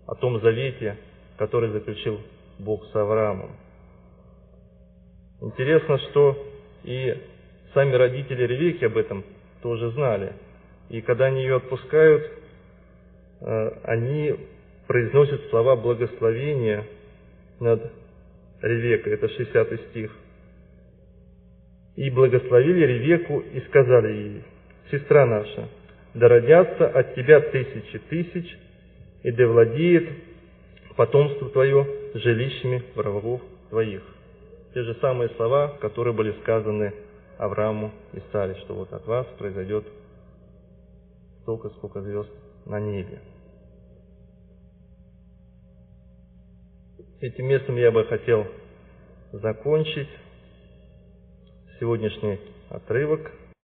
о 0.07 0.15
том 0.15 0.41
завете, 0.41 0.97
который 1.37 1.71
заключил 1.71 2.19
Бог 2.59 2.87
с 2.87 2.97
Авраамом. 2.97 3.51
Интересно, 5.43 5.99
что 5.99 6.47
и 6.85 7.15
сами 7.75 7.95
родители 7.95 8.43
Ревеки 8.45 8.87
об 8.87 8.97
этом 8.97 9.23
тоже 9.61 9.91
знали. 9.91 10.33
И 10.89 11.03
когда 11.03 11.27
они 11.27 11.43
ее 11.43 11.57
отпускают, 11.57 12.27
э, 13.41 13.71
они 13.85 14.35
произносят 14.87 15.51
слова 15.51 15.77
благословения 15.77 16.87
над 17.61 17.93
Ревекой. 18.63 19.15
Это 19.15 19.29
60 19.29 19.81
стих. 19.91 20.17
«И 21.97 22.11
благословили 22.11 22.87
Ревеку 22.87 23.41
и 23.41 23.61
сказали 23.63 24.13
ей, 24.13 24.45
«Сестра 24.91 25.27
наша, 25.27 25.69
да 26.15 26.29
родятся 26.29 26.89
от 26.89 27.15
тебя 27.15 27.41
тысячи 27.41 27.99
тысяч, 28.11 28.57
и 29.23 29.33
да 29.33 29.47
владеет 29.47 30.09
потомство 30.97 31.51
твое 31.51 31.87
жилищами 32.15 32.83
врагов 32.95 33.43
твоих». 33.71 34.03
Те 34.75 34.83
же 34.83 34.95
самые 35.01 35.31
слова, 35.31 35.77
которые 35.81 36.15
были 36.15 36.33
сказаны 36.43 36.95
Аврааму 37.39 37.93
и 38.13 38.21
Саре, 38.33 38.55
что 38.65 38.75
вот 38.75 38.93
от 38.93 39.07
вас 39.07 39.27
произойдет 39.39 39.85
столько, 41.43 41.71
сколько 41.71 42.01
звезд 42.03 42.31
на 42.67 42.79
небе. 42.79 43.21
Этим 47.21 47.47
местом 47.47 47.77
я 47.77 47.91
бы 47.91 48.05
хотел 48.05 48.47
закончить 49.33 50.09
сегодняшний 51.81 52.39
отрывок. 52.71 53.33